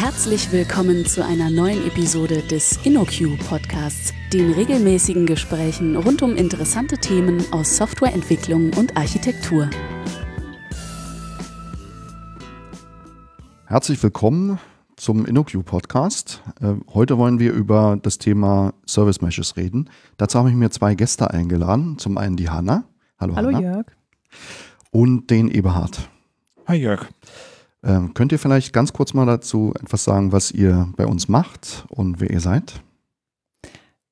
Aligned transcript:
Herzlich 0.00 0.52
willkommen 0.52 1.04
zu 1.06 1.24
einer 1.24 1.50
neuen 1.50 1.84
Episode 1.84 2.42
des 2.42 2.78
InnoQ 2.86 3.36
Podcasts, 3.48 4.14
den 4.32 4.52
regelmäßigen 4.52 5.26
Gesprächen 5.26 5.96
rund 5.96 6.22
um 6.22 6.36
interessante 6.36 6.98
Themen 6.98 7.44
aus 7.50 7.76
Softwareentwicklung 7.76 8.72
und 8.74 8.96
Architektur. 8.96 9.68
Herzlich 13.66 14.00
willkommen 14.00 14.60
zum 14.94 15.26
InnoQ 15.26 15.64
Podcast. 15.64 16.44
Äh, 16.60 16.74
heute 16.94 17.18
wollen 17.18 17.40
wir 17.40 17.52
über 17.52 17.98
das 18.00 18.18
Thema 18.18 18.74
Service 18.86 19.20
Meshes 19.20 19.56
reden. 19.56 19.90
Dazu 20.16 20.38
habe 20.38 20.48
ich 20.48 20.54
mir 20.54 20.70
zwei 20.70 20.94
Gäste 20.94 21.32
eingeladen. 21.32 21.98
Zum 21.98 22.18
einen 22.18 22.36
die 22.36 22.48
Hanna. 22.48 22.84
Hallo, 23.18 23.34
Hallo 23.34 23.48
Hanna. 23.48 23.60
Jörg. 23.60 23.86
Und 24.92 25.28
den 25.30 25.48
Eberhard. 25.48 26.08
Hi 26.68 26.76
Jörg. 26.76 27.08
Ähm, 27.84 28.12
könnt 28.14 28.32
ihr 28.32 28.38
vielleicht 28.38 28.72
ganz 28.72 28.92
kurz 28.92 29.14
mal 29.14 29.26
dazu 29.26 29.72
etwas 29.80 30.04
sagen, 30.04 30.32
was 30.32 30.50
ihr 30.50 30.88
bei 30.96 31.06
uns 31.06 31.28
macht 31.28 31.84
und 31.88 32.20
wer 32.20 32.30
ihr 32.30 32.40
seid? 32.40 32.82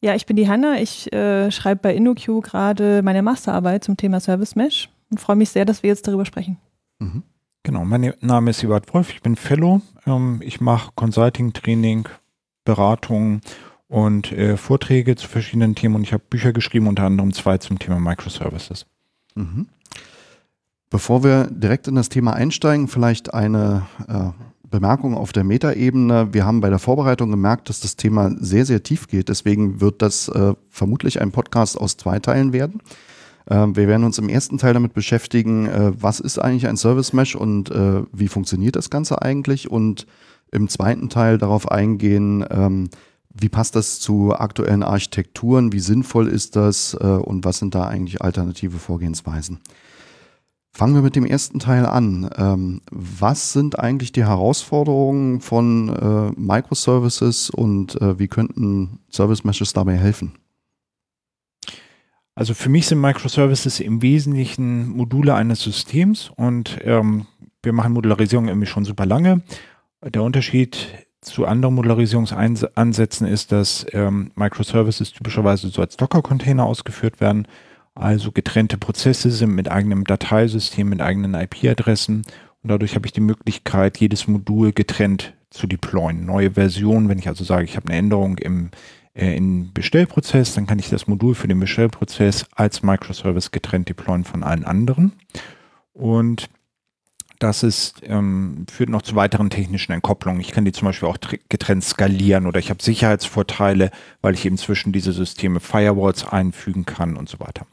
Ja, 0.00 0.14
ich 0.14 0.26
bin 0.26 0.36
die 0.36 0.48
Hanna. 0.48 0.80
Ich 0.80 1.12
äh, 1.12 1.50
schreibe 1.50 1.80
bei 1.82 1.94
InnoQ 1.94 2.42
gerade 2.42 3.02
meine 3.02 3.22
Masterarbeit 3.22 3.82
zum 3.82 3.96
Thema 3.96 4.20
Service 4.20 4.54
Mesh 4.54 4.88
und 5.10 5.18
freue 5.18 5.36
mich 5.36 5.50
sehr, 5.50 5.64
dass 5.64 5.82
wir 5.82 5.88
jetzt 5.88 6.06
darüber 6.06 6.24
sprechen. 6.24 6.58
Mhm. 6.98 7.22
Genau, 7.64 7.84
mein 7.84 8.12
Name 8.20 8.50
ist 8.50 8.62
Ebert 8.62 8.94
Wolf, 8.94 9.10
ich 9.10 9.22
bin 9.22 9.34
Fellow. 9.34 9.80
Ähm, 10.06 10.40
ich 10.44 10.60
mache 10.60 10.92
Consulting, 10.94 11.52
Training, 11.52 12.08
Beratung 12.64 13.40
und 13.88 14.30
äh, 14.30 14.56
Vorträge 14.56 15.16
zu 15.16 15.26
verschiedenen 15.26 15.74
Themen 15.74 15.96
und 15.96 16.02
ich 16.04 16.12
habe 16.12 16.22
Bücher 16.30 16.52
geschrieben, 16.52 16.86
unter 16.86 17.02
anderem 17.02 17.32
zwei 17.32 17.58
zum 17.58 17.80
Thema 17.80 17.98
Microservices. 17.98 18.86
Mhm. 19.34 19.66
Bevor 20.96 21.22
wir 21.22 21.48
direkt 21.50 21.88
in 21.88 21.94
das 21.94 22.08
Thema 22.08 22.32
einsteigen, 22.32 22.88
vielleicht 22.88 23.34
eine 23.34 23.86
äh, 24.08 24.30
Bemerkung 24.66 25.14
auf 25.14 25.30
der 25.30 25.44
Metaebene. 25.44 26.32
Wir 26.32 26.46
haben 26.46 26.62
bei 26.62 26.70
der 26.70 26.78
Vorbereitung 26.78 27.30
gemerkt, 27.30 27.68
dass 27.68 27.80
das 27.80 27.96
Thema 27.96 28.34
sehr, 28.40 28.64
sehr 28.64 28.82
tief 28.82 29.06
geht. 29.06 29.28
Deswegen 29.28 29.82
wird 29.82 30.00
das 30.00 30.28
äh, 30.28 30.54
vermutlich 30.70 31.20
ein 31.20 31.32
Podcast 31.32 31.78
aus 31.78 31.98
zwei 31.98 32.18
Teilen 32.18 32.54
werden. 32.54 32.80
Äh, 33.44 33.66
wir 33.74 33.88
werden 33.88 34.04
uns 34.04 34.16
im 34.16 34.30
ersten 34.30 34.56
Teil 34.56 34.72
damit 34.72 34.94
beschäftigen, 34.94 35.66
äh, 35.66 35.92
was 36.00 36.18
ist 36.18 36.38
eigentlich 36.38 36.66
ein 36.66 36.78
Service 36.78 37.12
Mesh 37.12 37.36
und 37.36 37.70
äh, 37.70 38.00
wie 38.14 38.28
funktioniert 38.28 38.74
das 38.74 38.88
Ganze 38.88 39.20
eigentlich? 39.20 39.70
Und 39.70 40.06
im 40.50 40.66
zweiten 40.70 41.10
Teil 41.10 41.36
darauf 41.36 41.70
eingehen, 41.70 42.42
ähm, 42.48 42.88
wie 43.38 43.50
passt 43.50 43.76
das 43.76 44.00
zu 44.00 44.34
aktuellen 44.34 44.82
Architekturen? 44.82 45.74
Wie 45.74 45.80
sinnvoll 45.80 46.26
ist 46.26 46.56
das? 46.56 46.96
Äh, 46.98 47.04
und 47.04 47.44
was 47.44 47.58
sind 47.58 47.74
da 47.74 47.86
eigentlich 47.86 48.22
alternative 48.22 48.78
Vorgehensweisen? 48.78 49.60
Fangen 50.76 50.94
wir 50.94 51.00
mit 51.00 51.16
dem 51.16 51.24
ersten 51.24 51.58
Teil 51.58 51.86
an. 51.86 52.28
Ähm, 52.36 52.82
was 52.90 53.54
sind 53.54 53.78
eigentlich 53.78 54.12
die 54.12 54.26
Herausforderungen 54.26 55.40
von 55.40 55.88
äh, 55.88 56.38
Microservices 56.38 57.48
und 57.48 57.98
äh, 58.02 58.18
wie 58.18 58.28
könnten 58.28 58.98
Service 59.10 59.42
Meshes 59.42 59.72
dabei 59.72 59.96
helfen? 59.96 60.34
Also 62.34 62.52
für 62.52 62.68
mich 62.68 62.88
sind 62.88 63.00
Microservices 63.00 63.80
im 63.80 64.02
Wesentlichen 64.02 64.90
Module 64.90 65.34
eines 65.34 65.62
Systems 65.62 66.30
und 66.36 66.76
ähm, 66.84 67.26
wir 67.62 67.72
machen 67.72 67.94
Modularisierung 67.94 68.48
irgendwie 68.48 68.66
schon 68.68 68.84
super 68.84 69.06
lange. 69.06 69.40
Der 70.04 70.22
Unterschied 70.22 71.06
zu 71.22 71.46
anderen 71.46 71.74
Modularisierungsansätzen 71.74 73.26
ist, 73.26 73.50
dass 73.50 73.86
ähm, 73.92 74.30
Microservices 74.34 75.14
typischerweise 75.14 75.68
so 75.68 75.80
als 75.80 75.96
Docker-Container 75.96 76.66
ausgeführt 76.66 77.18
werden 77.22 77.48
also 77.96 78.30
getrennte 78.30 78.78
Prozesse 78.78 79.30
sind 79.30 79.54
mit 79.54 79.70
eigenem 79.70 80.04
Dateisystem, 80.04 80.88
mit 80.88 81.00
eigenen 81.00 81.34
IP-Adressen 81.34 82.22
und 82.62 82.70
dadurch 82.70 82.94
habe 82.94 83.06
ich 83.06 83.12
die 83.12 83.20
Möglichkeit, 83.20 83.98
jedes 83.98 84.28
Modul 84.28 84.72
getrennt 84.72 85.34
zu 85.50 85.66
deployen. 85.66 86.26
Neue 86.26 86.52
Versionen, 86.52 87.08
wenn 87.08 87.18
ich 87.18 87.28
also 87.28 87.42
sage, 87.42 87.64
ich 87.64 87.76
habe 87.76 87.88
eine 87.88 87.98
Änderung 87.98 88.38
im 88.38 88.70
äh, 89.16 89.34
im 89.34 89.72
Bestellprozess, 89.72 90.54
dann 90.54 90.66
kann 90.66 90.78
ich 90.78 90.90
das 90.90 91.06
Modul 91.06 91.34
für 91.34 91.48
den 91.48 91.58
Bestellprozess 91.58 92.46
als 92.54 92.82
Microservice 92.82 93.50
getrennt 93.50 93.88
deployen 93.88 94.24
von 94.24 94.42
allen 94.42 94.64
anderen. 94.64 95.12
Und 95.92 96.50
das 97.38 97.62
ist, 97.62 98.00
ähm, 98.04 98.66
führt 98.70 98.88
noch 98.88 99.02
zu 99.02 99.14
weiteren 99.14 99.50
technischen 99.50 99.92
Entkopplungen. 99.92 100.40
Ich 100.40 100.52
kann 100.52 100.64
die 100.64 100.72
zum 100.72 100.86
Beispiel 100.86 101.08
auch 101.08 101.18
getrennt 101.48 101.84
skalieren 101.84 102.46
oder 102.46 102.58
ich 102.58 102.70
habe 102.70 102.82
Sicherheitsvorteile, 102.82 103.90
weil 104.22 104.34
ich 104.34 104.44
eben 104.46 104.56
zwischen 104.58 104.92
diese 104.92 105.12
Systeme 105.12 105.60
Firewalls 105.60 106.26
einfügen 106.26 106.86
kann 106.86 107.16
und 107.16 107.28
so 107.28 107.40
weiter. 107.40 107.66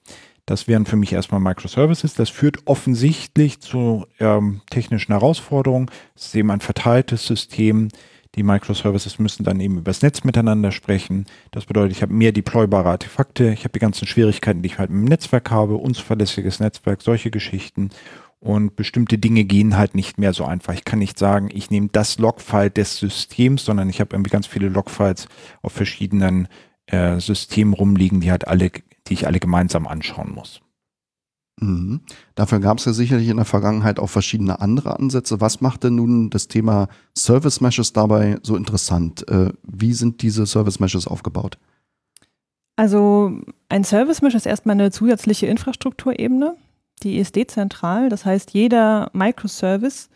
Das 0.45 0.67
wären 0.67 0.85
für 0.85 0.97
mich 0.97 1.13
erstmal 1.13 1.39
Microservices. 1.39 2.15
Das 2.15 2.29
führt 2.29 2.57
offensichtlich 2.65 3.61
zu 3.61 4.05
ähm, 4.19 4.61
technischen 4.69 5.13
Herausforderungen. 5.13 5.89
Es 6.15 6.27
ist 6.27 6.35
eben 6.35 6.51
ein 6.51 6.59
verteiltes 6.59 7.25
System. 7.25 7.87
Die 8.35 8.43
Microservices 8.43 9.19
müssen 9.19 9.43
dann 9.43 9.59
eben 9.59 9.77
übers 9.77 10.01
Netz 10.01 10.23
miteinander 10.23 10.71
sprechen. 10.71 11.27
Das 11.51 11.65
bedeutet, 11.65 11.95
ich 11.95 12.01
habe 12.01 12.13
mehr 12.13 12.31
deploybare 12.31 12.89
Artefakte. 12.89 13.53
Ich 13.53 13.59
habe 13.59 13.73
die 13.73 13.79
ganzen 13.79 14.07
Schwierigkeiten, 14.07 14.63
die 14.63 14.67
ich 14.67 14.79
halt 14.79 14.89
mit 14.89 15.01
dem 15.01 15.09
Netzwerk 15.09 15.51
habe, 15.51 15.75
unzuverlässiges 15.75 16.59
Netzwerk, 16.59 17.03
solche 17.03 17.29
Geschichten. 17.29 17.91
Und 18.43 18.75
bestimmte 18.75 19.17
Dinge 19.17 19.45
gehen 19.45 19.77
halt 19.77 19.95
nicht 19.95 20.17
mehr 20.17 20.33
so 20.33 20.43
einfach. 20.43 20.73
Ich 20.73 20.83
kann 20.83 20.99
nicht 20.99 21.17
sagen, 21.17 21.49
ich 21.53 21.71
nehme 21.71 21.87
das 21.89 22.19
Logfile 22.19 22.69
des 22.69 22.97
Systems, 22.97 23.63
sondern 23.63 23.89
ich 23.89 24.01
habe 24.01 24.13
irgendwie 24.13 24.31
ganz 24.31 24.47
viele 24.47 24.67
Logfiles 24.67 25.29
auf 25.61 25.71
verschiedenen 25.71 26.49
äh, 26.87 27.21
Systemen 27.21 27.73
rumliegen, 27.73 28.19
die 28.19 28.31
halt 28.31 28.45
alle, 28.45 28.69
die 29.07 29.13
ich 29.13 29.27
alle 29.27 29.39
gemeinsam 29.39 29.87
anschauen 29.87 30.33
muss. 30.33 30.59
Mhm. 31.61 32.01
Dafür 32.35 32.59
gab 32.59 32.79
es 32.79 32.85
ja 32.85 32.91
sicherlich 32.91 33.29
in 33.29 33.37
der 33.37 33.45
Vergangenheit 33.45 33.97
auch 33.97 34.09
verschiedene 34.09 34.59
andere 34.59 34.99
Ansätze. 34.99 35.39
Was 35.39 35.61
macht 35.61 35.85
denn 35.85 35.95
nun 35.95 36.29
das 36.29 36.49
Thema 36.49 36.89
Service 37.17 37.61
Meshes 37.61 37.93
dabei 37.93 38.39
so 38.43 38.57
interessant? 38.57 39.25
Äh, 39.29 39.53
wie 39.63 39.93
sind 39.93 40.21
diese 40.21 40.45
Service 40.47 40.81
Meshes 40.81 41.07
aufgebaut? 41.07 41.57
Also 42.75 43.39
ein 43.69 43.85
Service 43.85 44.21
Mesh 44.21 44.35
ist 44.35 44.47
erstmal 44.47 44.73
eine 44.73 44.91
zusätzliche 44.91 45.45
Infrastrukturebene 45.45 46.57
die 47.03 47.17
ist 47.17 47.35
dezentral. 47.35 48.09
Das 48.09 48.25
heißt, 48.25 48.51
jeder 48.51 49.09
Microservice 49.13 50.09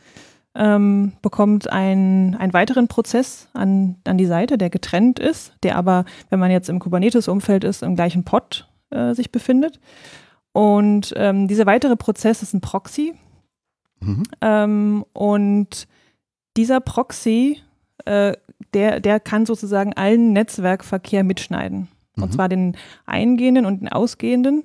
ähm, 0.56 1.14
bekommt 1.22 1.72
ein, 1.72 2.36
einen 2.36 2.54
weiteren 2.54 2.88
Prozess 2.88 3.48
an, 3.54 3.98
an 4.06 4.18
die 4.18 4.26
Seite, 4.26 4.58
der 4.58 4.70
getrennt 4.70 5.20
ist, 5.20 5.54
der 5.64 5.76
aber, 5.76 6.06
wenn 6.30 6.40
man 6.40 6.52
jetzt 6.52 6.70
im 6.70 6.80
Kubernetes-Umfeld 6.80 7.64
ist, 7.64 7.84
im 7.84 7.96
gleichen 7.96 8.24
Pod 8.24 8.68
äh, 8.90 9.14
sich 9.14 9.32
befindet. 9.32 9.80
Und 10.54 11.14
ähm, 11.16 11.48
dieser 11.48 11.68
weitere 11.68 11.96
Prozess 11.96 12.42
ist 12.42 12.54
ein 12.54 12.62
Proxy. 12.62 13.14
Mhm. 14.00 14.24
Ähm, 14.42 15.06
und 15.14 15.88
dieser 16.58 16.80
Proxy, 16.80 17.62
äh, 18.06 18.34
der, 18.74 19.00
der 19.00 19.20
kann 19.20 19.46
sozusagen 19.46 19.94
allen 19.94 20.34
Netzwerkverkehr 20.34 21.24
mitschneiden. 21.24 21.88
Mhm. 22.16 22.24
Und 22.24 22.34
zwar 22.34 22.50
den 22.50 22.76
eingehenden 23.06 23.68
und 23.68 23.82
den 23.82 23.90
ausgehenden. 23.90 24.64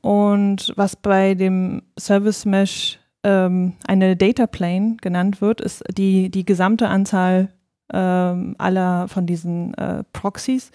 Und 0.00 0.72
was 0.76 0.96
bei 0.96 1.34
dem 1.34 1.82
Service 1.98 2.44
Mesh 2.44 2.98
ähm, 3.22 3.74
eine 3.86 4.16
Data 4.16 4.46
Plane 4.46 4.96
genannt 5.00 5.40
wird, 5.40 5.60
ist 5.60 5.82
die, 5.96 6.30
die 6.30 6.44
gesamte 6.44 6.88
Anzahl 6.88 7.48
ähm, 7.92 8.54
aller 8.58 9.08
von 9.08 9.26
diesen 9.26 9.74
äh, 9.74 10.04
Proxies, 10.12 10.70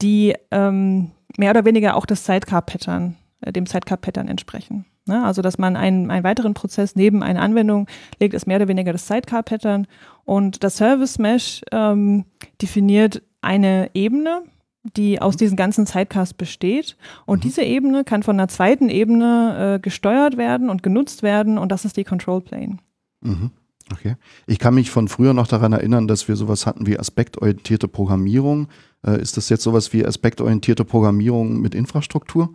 die 0.00 0.34
ähm, 0.50 1.10
mehr 1.36 1.50
oder 1.50 1.64
weniger 1.64 1.96
auch 1.96 2.06
das 2.06 2.24
Sidecar-Pattern, 2.24 3.16
äh, 3.40 3.52
dem 3.52 3.66
Sidecar-Pattern 3.66 4.28
entsprechen. 4.28 4.86
Ne? 5.06 5.24
Also, 5.24 5.42
dass 5.42 5.58
man 5.58 5.76
einen, 5.76 6.10
einen 6.10 6.24
weiteren 6.24 6.54
Prozess 6.54 6.94
neben 6.94 7.22
eine 7.22 7.40
Anwendung 7.40 7.86
legt, 8.20 8.34
ist 8.34 8.46
mehr 8.46 8.56
oder 8.56 8.68
weniger 8.68 8.92
das 8.92 9.06
Sidecar-Pattern. 9.06 9.86
Und 10.24 10.62
das 10.62 10.76
Service 10.76 11.18
Mesh 11.18 11.62
ähm, 11.72 12.24
definiert 12.60 13.22
eine 13.40 13.90
Ebene, 13.94 14.42
die 14.82 15.20
aus 15.20 15.36
diesen 15.36 15.56
ganzen 15.56 15.86
Sidecasts 15.86 16.34
besteht. 16.34 16.96
Und 17.24 17.38
mhm. 17.38 17.42
diese 17.42 17.62
Ebene 17.62 18.04
kann 18.04 18.22
von 18.22 18.36
einer 18.36 18.48
zweiten 18.48 18.88
Ebene 18.88 19.76
äh, 19.76 19.80
gesteuert 19.80 20.36
werden 20.36 20.70
und 20.70 20.82
genutzt 20.82 21.22
werden 21.22 21.58
und 21.58 21.70
das 21.70 21.84
ist 21.84 21.96
die 21.96 22.04
Control 22.04 22.40
Plane. 22.40 22.78
Mhm. 23.20 23.50
Okay. 23.92 24.16
Ich 24.46 24.58
kann 24.58 24.74
mich 24.74 24.90
von 24.90 25.08
früher 25.08 25.34
noch 25.34 25.46
daran 25.46 25.72
erinnern, 25.72 26.08
dass 26.08 26.28
wir 26.28 26.36
sowas 26.36 26.66
hatten 26.66 26.86
wie 26.86 26.98
aspektorientierte 26.98 27.88
Programmierung. 27.88 28.68
Äh, 29.04 29.20
ist 29.20 29.36
das 29.36 29.48
jetzt 29.48 29.62
sowas 29.62 29.92
wie 29.92 30.06
aspektorientierte 30.06 30.84
Programmierung 30.84 31.60
mit 31.60 31.74
Infrastruktur? 31.74 32.54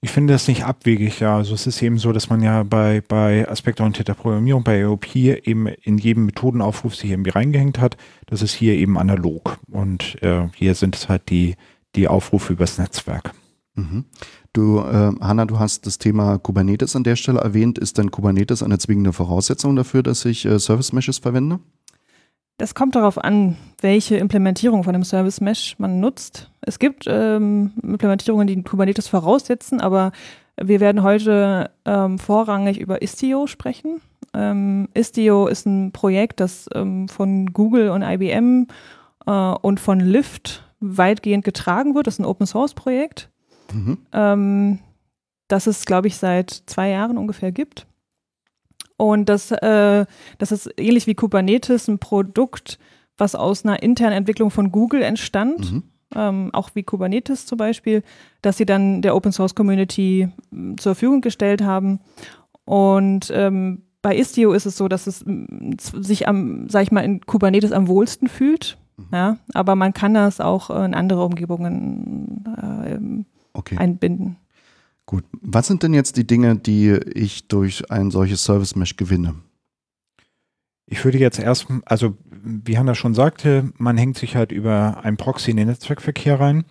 Ich 0.00 0.10
finde 0.10 0.34
das 0.34 0.46
nicht 0.46 0.64
abwegig, 0.64 1.20
ja. 1.20 1.36
Also 1.36 1.54
es 1.54 1.66
ist 1.66 1.82
eben 1.82 1.98
so, 1.98 2.12
dass 2.12 2.30
man 2.30 2.40
ja 2.40 2.62
bei, 2.62 3.02
bei 3.06 3.48
aspektorientierter 3.48 4.14
Programmierung, 4.14 4.62
bei 4.62 4.80
EOP 4.80 5.16
eben 5.16 5.66
in 5.66 5.98
jedem 5.98 6.26
Methodenaufruf 6.26 6.94
sich 6.94 7.10
irgendwie 7.10 7.30
reingehängt 7.30 7.80
hat. 7.80 7.96
Das 8.26 8.42
ist 8.42 8.54
hier 8.54 8.74
eben 8.74 8.98
analog. 8.98 9.58
Und 9.70 10.22
äh, 10.22 10.48
hier 10.54 10.74
sind 10.74 10.94
es 10.94 11.08
halt 11.08 11.30
die, 11.30 11.56
die 11.96 12.08
Aufrufe 12.08 12.52
übers 12.52 12.78
Netzwerk. 12.78 13.32
Mhm. 13.74 14.04
Du, 14.52 14.78
äh, 14.78 15.12
Hanna, 15.20 15.44
du 15.44 15.58
hast 15.58 15.86
das 15.86 15.98
Thema 15.98 16.38
Kubernetes 16.38 16.94
an 16.96 17.04
der 17.04 17.16
Stelle 17.16 17.40
erwähnt. 17.40 17.78
Ist 17.78 17.98
denn 17.98 18.10
Kubernetes 18.10 18.62
eine 18.62 18.78
zwingende 18.78 19.12
Voraussetzung 19.12 19.76
dafür, 19.76 20.02
dass 20.02 20.24
ich 20.24 20.44
äh, 20.46 20.58
Service 20.58 20.92
Meshes 20.92 21.18
verwende? 21.18 21.58
Das 22.58 22.74
kommt 22.74 22.94
darauf 22.94 23.22
an, 23.22 23.56
welche 23.82 24.16
Implementierung 24.16 24.82
von 24.82 24.94
einem 24.94 25.04
Service 25.04 25.40
Mesh 25.40 25.78
man 25.78 26.00
nutzt. 26.00 26.50
Es 26.62 26.78
gibt 26.78 27.04
ähm, 27.06 27.72
Implementierungen, 27.82 28.46
die 28.46 28.62
Kubernetes 28.62 29.08
voraussetzen, 29.08 29.80
aber 29.80 30.12
wir 30.58 30.80
werden 30.80 31.02
heute 31.02 31.70
ähm, 31.84 32.18
vorrangig 32.18 32.78
über 32.80 33.02
Istio 33.02 33.46
sprechen. 33.46 34.00
Ähm, 34.32 34.88
Istio 34.94 35.48
ist 35.48 35.66
ein 35.66 35.92
Projekt, 35.92 36.40
das 36.40 36.66
ähm, 36.74 37.08
von 37.08 37.52
Google 37.52 37.90
und 37.90 38.02
IBM 38.02 38.68
äh, 39.26 39.30
und 39.30 39.78
von 39.78 40.00
Lyft 40.00 40.64
weitgehend 40.80 41.44
getragen 41.44 41.94
wird. 41.94 42.06
Das 42.06 42.14
ist 42.14 42.20
ein 42.20 42.26
Open 42.26 42.46
Source 42.46 42.74
Projekt, 42.74 43.28
Mhm. 43.72 43.98
ähm, 44.12 44.78
das 45.48 45.66
es, 45.66 45.84
glaube 45.86 46.06
ich, 46.06 46.16
seit 46.16 46.62
zwei 46.66 46.90
Jahren 46.90 47.18
ungefähr 47.18 47.50
gibt. 47.52 47.85
Und 48.96 49.28
das, 49.28 49.50
äh, 49.52 50.06
das 50.38 50.52
ist 50.52 50.70
ähnlich 50.78 51.06
wie 51.06 51.14
Kubernetes 51.14 51.88
ein 51.88 51.98
Produkt, 51.98 52.78
was 53.18 53.34
aus 53.34 53.64
einer 53.64 53.82
internen 53.82 54.12
Entwicklung 54.16 54.50
von 54.50 54.72
Google 54.72 55.02
entstand 55.02 55.72
Mhm. 55.72 55.82
ähm, 56.14 56.50
auch 56.52 56.70
wie 56.74 56.82
Kubernetes 56.82 57.46
zum 57.46 57.58
Beispiel, 57.58 58.02
dass 58.42 58.56
sie 58.56 58.66
dann 58.66 59.02
der 59.02 59.14
Open 59.16 59.32
Source 59.32 59.54
Community 59.54 60.28
m, 60.52 60.78
zur 60.78 60.94
Verfügung 60.94 61.20
gestellt 61.20 61.62
haben. 61.62 62.00
Und 62.64 63.30
ähm, 63.34 63.82
bei 64.02 64.16
Istio 64.16 64.52
ist 64.52 64.66
es 64.66 64.76
so, 64.76 64.88
dass 64.88 65.06
es 65.06 65.22
m, 65.22 65.76
z- 65.78 66.04
sich 66.04 66.28
am, 66.28 66.68
sag 66.68 66.82
ich 66.84 66.92
mal, 66.92 67.00
in 67.04 67.20
Kubernetes 67.20 67.72
am 67.72 67.88
wohlsten 67.88 68.28
fühlt. 68.28 68.78
Ja, 69.12 69.36
aber 69.52 69.76
man 69.76 69.92
kann 69.92 70.14
das 70.14 70.40
auch 70.40 70.70
in 70.70 70.94
andere 70.94 71.22
Umgebungen 71.24 72.44
äh, 72.56 73.24
Okay, 73.52 73.76
einbinden. 73.76 74.36
Gut. 75.06 75.24
Was 75.40 75.66
sind 75.66 75.82
denn 75.82 75.94
jetzt 75.94 76.16
die 76.16 76.26
Dinge, 76.26 76.56
die 76.56 76.90
ich 77.14 77.48
durch 77.48 77.90
ein 77.90 78.10
solches 78.10 78.44
Service 78.44 78.76
Mesh 78.76 78.96
gewinne? 78.96 79.36
Ich 80.88 81.04
würde 81.04 81.18
jetzt 81.18 81.38
erst, 81.40 81.66
also 81.84 82.16
wie 82.30 82.78
Hanna 82.78 82.94
schon 82.94 83.14
sagte, 83.14 83.72
man 83.76 83.96
hängt 83.98 84.16
sich 84.18 84.36
halt 84.36 84.52
über 84.52 85.00
ein 85.02 85.16
Proxy 85.16 85.50
in 85.50 85.56
den 85.56 85.66
Netzwerkverkehr 85.68 86.38
rein 86.38 86.64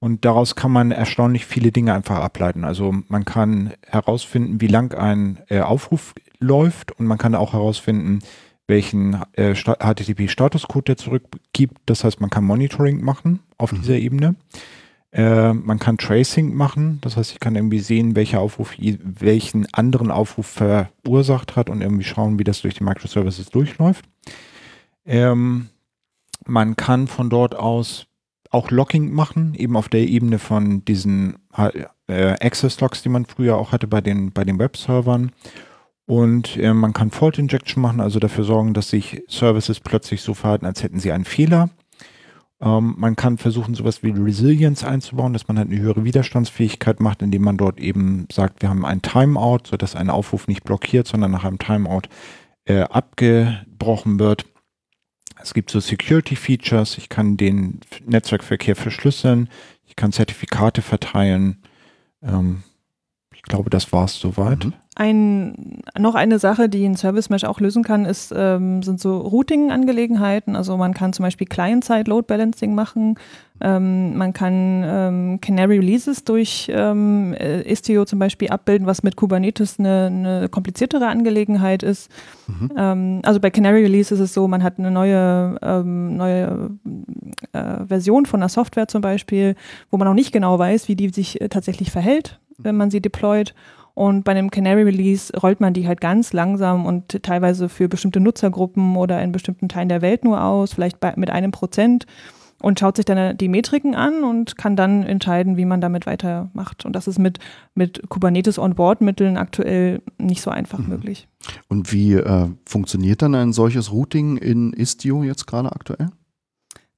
und 0.00 0.24
daraus 0.24 0.56
kann 0.56 0.72
man 0.72 0.90
erstaunlich 0.90 1.46
viele 1.46 1.70
Dinge 1.70 1.94
einfach 1.94 2.18
ableiten. 2.18 2.64
Also 2.64 2.92
man 3.08 3.24
kann 3.24 3.72
herausfinden, 3.86 4.60
wie 4.60 4.66
lang 4.66 4.92
ein 4.94 5.38
äh, 5.48 5.60
Aufruf 5.60 6.14
läuft 6.40 6.90
und 6.98 7.06
man 7.06 7.18
kann 7.18 7.36
auch 7.36 7.52
herausfinden, 7.52 8.20
welchen 8.66 9.22
äh, 9.34 9.54
Sta- 9.54 9.76
HTTP-Statuscode 9.78 10.88
der 10.88 10.96
zurückgibt. 10.96 11.76
Das 11.86 12.02
heißt, 12.02 12.20
man 12.20 12.30
kann 12.30 12.44
Monitoring 12.44 13.04
machen 13.04 13.40
auf 13.56 13.72
Mhm. 13.72 13.76
dieser 13.82 13.96
Ebene. 13.98 14.34
Äh, 15.12 15.52
man 15.52 15.78
kann 15.80 15.98
Tracing 15.98 16.54
machen, 16.54 16.98
das 17.00 17.16
heißt, 17.16 17.32
ich 17.32 17.40
kann 17.40 17.56
irgendwie 17.56 17.80
sehen, 17.80 18.14
welcher 18.14 18.40
Aufruf 18.40 18.74
welchen 18.78 19.66
anderen 19.74 20.10
Aufruf 20.10 20.46
verursacht 20.46 21.56
hat 21.56 21.68
und 21.68 21.80
irgendwie 21.80 22.04
schauen, 22.04 22.38
wie 22.38 22.44
das 22.44 22.62
durch 22.62 22.74
die 22.74 22.84
Microservices 22.84 23.50
durchläuft. 23.50 24.04
Ähm, 25.04 25.68
man 26.46 26.76
kann 26.76 27.08
von 27.08 27.28
dort 27.28 27.56
aus 27.56 28.06
auch 28.50 28.70
Locking 28.70 29.12
machen, 29.12 29.54
eben 29.54 29.76
auf 29.76 29.88
der 29.88 30.08
Ebene 30.08 30.38
von 30.38 30.84
diesen 30.84 31.38
äh, 31.56 31.86
Access-Logs, 32.40 33.02
die 33.02 33.08
man 33.08 33.26
früher 33.26 33.56
auch 33.56 33.72
hatte 33.72 33.86
bei 33.86 34.00
den, 34.00 34.32
bei 34.32 34.44
den 34.44 34.58
Webservern. 34.58 35.32
Und 36.06 36.56
äh, 36.56 36.74
man 36.74 36.92
kann 36.92 37.12
Fault 37.12 37.38
Injection 37.38 37.80
machen, 37.80 38.00
also 38.00 38.18
dafür 38.18 38.42
sorgen, 38.42 38.74
dass 38.74 38.90
sich 38.90 39.22
Services 39.28 39.78
plötzlich 39.78 40.22
so 40.22 40.34
verhalten, 40.34 40.66
als 40.66 40.82
hätten 40.82 40.98
sie 40.98 41.12
einen 41.12 41.24
Fehler. 41.24 41.70
Ähm, 42.60 42.94
man 42.98 43.16
kann 43.16 43.38
versuchen, 43.38 43.74
sowas 43.74 44.02
wie 44.02 44.10
Resilience 44.10 44.84
einzubauen, 44.84 45.32
dass 45.32 45.48
man 45.48 45.58
halt 45.58 45.70
eine 45.70 45.80
höhere 45.80 46.04
Widerstandsfähigkeit 46.04 47.00
macht, 47.00 47.22
indem 47.22 47.42
man 47.42 47.56
dort 47.56 47.80
eben 47.80 48.26
sagt, 48.30 48.62
wir 48.62 48.68
haben 48.68 48.84
ein 48.84 49.02
Timeout, 49.02 49.60
sodass 49.66 49.96
ein 49.96 50.10
Aufruf 50.10 50.46
nicht 50.46 50.64
blockiert, 50.64 51.06
sondern 51.06 51.30
nach 51.30 51.44
einem 51.44 51.58
Timeout 51.58 52.08
äh, 52.66 52.82
abgebrochen 52.82 54.18
wird. 54.18 54.44
Es 55.42 55.54
gibt 55.54 55.70
so 55.70 55.80
Security-Features, 55.80 56.98
ich 56.98 57.08
kann 57.08 57.38
den 57.38 57.80
Netzwerkverkehr 58.04 58.76
verschlüsseln, 58.76 59.48
ich 59.86 59.96
kann 59.96 60.12
Zertifikate 60.12 60.82
verteilen. 60.82 61.62
Ähm, 62.22 62.62
ich 63.42 63.48
glaube, 63.48 63.70
das 63.70 63.90
war 63.92 64.04
es 64.04 64.20
soweit. 64.20 64.66
Mhm. 64.66 64.72
Ein, 64.96 65.82
noch 65.98 66.14
eine 66.14 66.38
Sache, 66.38 66.68
die 66.68 66.84
ein 66.84 66.94
Service 66.94 67.30
Mesh 67.30 67.44
auch 67.44 67.58
lösen 67.58 67.82
kann, 67.82 68.04
ist, 68.04 68.34
ähm, 68.36 68.82
sind 68.82 69.00
so 69.00 69.16
Routing-Angelegenheiten. 69.16 70.56
Also 70.56 70.76
man 70.76 70.92
kann 70.92 71.14
zum 71.14 71.22
Beispiel 71.22 71.46
Client-Side-Load 71.46 72.26
Balancing 72.26 72.74
machen. 72.74 73.14
Ähm, 73.62 74.16
man 74.18 74.34
kann 74.34 74.84
ähm, 74.84 75.40
Canary 75.40 75.78
Releases 75.78 76.24
durch 76.24 76.70
ähm, 76.70 77.32
äh, 77.32 77.62
Istio 77.62 78.04
zum 78.04 78.18
Beispiel 78.18 78.48
abbilden, 78.48 78.86
was 78.86 79.02
mit 79.02 79.16
Kubernetes 79.16 79.78
eine, 79.78 80.06
eine 80.06 80.48
kompliziertere 80.50 81.06
Angelegenheit 81.06 81.82
ist. 81.82 82.10
Mhm. 82.46 82.70
Ähm, 82.76 83.20
also 83.22 83.40
bei 83.40 83.48
Canary 83.48 83.82
Release 83.82 84.12
ist 84.12 84.20
es 84.20 84.34
so, 84.34 84.48
man 84.48 84.62
hat 84.62 84.78
eine 84.78 84.90
neue, 84.90 85.56
ähm, 85.62 86.16
neue 86.16 86.72
äh, 87.52 87.86
Version 87.86 88.26
von 88.26 88.40
einer 88.40 88.50
Software 88.50 88.88
zum 88.88 89.00
Beispiel, 89.00 89.54
wo 89.90 89.96
man 89.96 90.06
noch 90.06 90.14
nicht 90.14 90.32
genau 90.32 90.58
weiß, 90.58 90.88
wie 90.88 90.96
die 90.96 91.08
sich 91.08 91.40
äh, 91.40 91.48
tatsächlich 91.48 91.90
verhält, 91.90 92.38
wenn 92.62 92.76
man 92.76 92.90
sie 92.90 93.00
deployt. 93.00 93.54
Und 93.94 94.24
bei 94.24 94.32
einem 94.32 94.50
Canary 94.50 94.82
Release 94.82 95.32
rollt 95.36 95.60
man 95.60 95.74
die 95.74 95.86
halt 95.86 96.00
ganz 96.00 96.32
langsam 96.32 96.86
und 96.86 97.22
teilweise 97.22 97.68
für 97.68 97.88
bestimmte 97.88 98.20
Nutzergruppen 98.20 98.96
oder 98.96 99.22
in 99.22 99.32
bestimmten 99.32 99.68
Teilen 99.68 99.88
der 99.88 100.00
Welt 100.00 100.24
nur 100.24 100.42
aus, 100.42 100.72
vielleicht 100.74 101.00
bei, 101.00 101.12
mit 101.16 101.28
einem 101.30 101.50
Prozent 101.50 102.06
und 102.62 102.78
schaut 102.78 102.96
sich 102.96 103.04
dann 103.04 103.36
die 103.36 103.48
Metriken 103.48 103.94
an 103.94 104.22
und 104.22 104.56
kann 104.56 104.76
dann 104.76 105.02
entscheiden, 105.02 105.56
wie 105.56 105.64
man 105.64 105.80
damit 105.80 106.06
weitermacht. 106.06 106.84
Und 106.84 106.94
das 106.94 107.08
ist 107.08 107.18
mit, 107.18 107.38
mit 107.74 108.08
Kubernetes 108.08 108.58
On-Board-Mitteln 108.58 109.36
aktuell 109.36 110.02
nicht 110.18 110.40
so 110.42 110.50
einfach 110.50 110.78
Mhm. 110.78 110.88
möglich. 110.88 111.26
Und 111.68 111.92
wie 111.92 112.14
äh, 112.14 112.48
funktioniert 112.66 113.22
dann 113.22 113.34
ein 113.34 113.52
solches 113.52 113.92
Routing 113.92 114.36
in 114.36 114.72
Istio 114.72 115.22
jetzt 115.24 115.46
gerade 115.46 115.72
aktuell? 115.72 116.10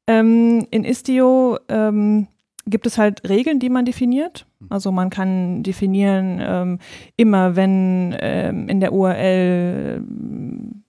Ähm, 0.08 0.67
in 0.70 0.85
Istio 0.85 1.58
ähm, 1.69 2.26
gibt 2.67 2.87
es 2.87 2.99
halt 2.99 3.29
Regeln, 3.29 3.59
die 3.59 3.70
man 3.70 3.85
definiert. 3.85 4.47
Also 4.69 4.93
man 4.93 5.11
kann 5.11 5.62
definieren, 5.62 6.41
ähm, 6.41 6.79
immer 7.17 7.56
wenn 7.56 8.14
ähm, 8.20 8.69
in 8.69 8.81
der 8.81 8.93
URL 8.93 10.05
ähm, 10.06 10.82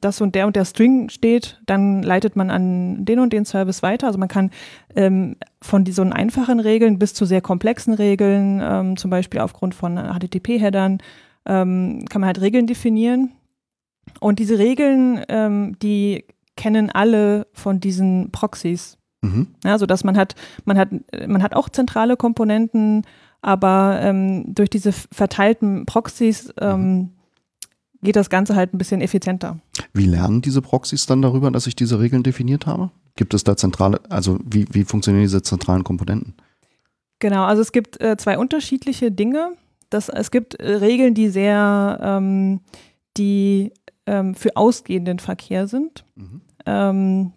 das 0.00 0.20
und 0.20 0.34
der 0.34 0.46
und 0.46 0.56
der 0.56 0.64
String 0.64 1.08
steht, 1.08 1.60
dann 1.66 2.02
leitet 2.02 2.36
man 2.36 2.50
an 2.50 3.04
den 3.04 3.20
und 3.20 3.32
den 3.32 3.44
Service 3.44 3.82
weiter. 3.82 4.06
Also 4.06 4.18
man 4.18 4.28
kann 4.28 4.50
ähm, 4.96 5.36
von 5.60 5.86
so 5.86 6.02
einfachen 6.02 6.60
Regeln 6.60 6.98
bis 6.98 7.14
zu 7.14 7.24
sehr 7.24 7.40
komplexen 7.40 7.94
Regeln, 7.94 8.60
ähm, 8.62 8.96
zum 8.96 9.10
Beispiel 9.10 9.40
aufgrund 9.40 9.74
von 9.74 9.96
HTTP-Headern, 9.96 10.98
ähm, 11.46 12.04
kann 12.08 12.20
man 12.20 12.26
halt 12.26 12.40
Regeln 12.40 12.66
definieren. 12.66 13.32
Und 14.20 14.38
diese 14.38 14.58
Regeln, 14.58 15.24
ähm, 15.28 15.76
die 15.80 16.24
kennen 16.56 16.90
alle 16.90 17.46
von 17.52 17.80
diesen 17.80 18.30
Proxys. 18.30 18.98
Mhm. 19.22 19.48
Ja, 19.64 19.78
so 19.78 19.86
dass 19.86 20.04
man 20.04 20.16
hat, 20.16 20.34
man 20.64 20.76
hat, 20.76 20.90
man 21.26 21.42
hat 21.42 21.54
auch 21.54 21.68
zentrale 21.68 22.16
Komponenten, 22.16 23.06
aber 23.40 23.98
ähm, 24.02 24.44
durch 24.54 24.70
diese 24.70 24.92
verteilten 24.92 25.86
Proxys 25.86 26.52
ähm, 26.60 27.10
geht 28.02 28.16
das 28.16 28.30
Ganze 28.30 28.54
halt 28.56 28.74
ein 28.74 28.78
bisschen 28.78 29.00
effizienter. 29.00 29.58
Wie 29.94 30.06
lernen 30.06 30.42
diese 30.42 30.60
Proxys 30.60 31.06
dann 31.06 31.22
darüber, 31.22 31.50
dass 31.50 31.66
ich 31.66 31.76
diese 31.76 32.00
Regeln 32.00 32.22
definiert 32.22 32.66
habe? 32.66 32.90
Gibt 33.16 33.34
es 33.34 33.44
da 33.44 33.56
zentrale, 33.56 34.00
also 34.08 34.38
wie, 34.44 34.66
wie 34.72 34.84
funktionieren 34.84 35.22
diese 35.22 35.42
zentralen 35.42 35.84
Komponenten? 35.84 36.34
Genau, 37.18 37.44
also 37.44 37.62
es 37.62 37.72
gibt 37.72 38.00
äh, 38.00 38.16
zwei 38.16 38.38
unterschiedliche 38.38 39.12
Dinge. 39.12 39.52
Das, 39.90 40.08
es 40.08 40.30
gibt 40.30 40.54
äh, 40.54 40.74
Regeln, 40.76 41.14
die 41.14 41.28
sehr, 41.28 41.98
ähm, 42.02 42.60
die 43.16 43.72
ähm, 44.06 44.34
für 44.34 44.56
ausgehenden 44.56 45.18
Verkehr 45.18 45.68
sind. 45.68 46.04
Mhm. 46.16 47.32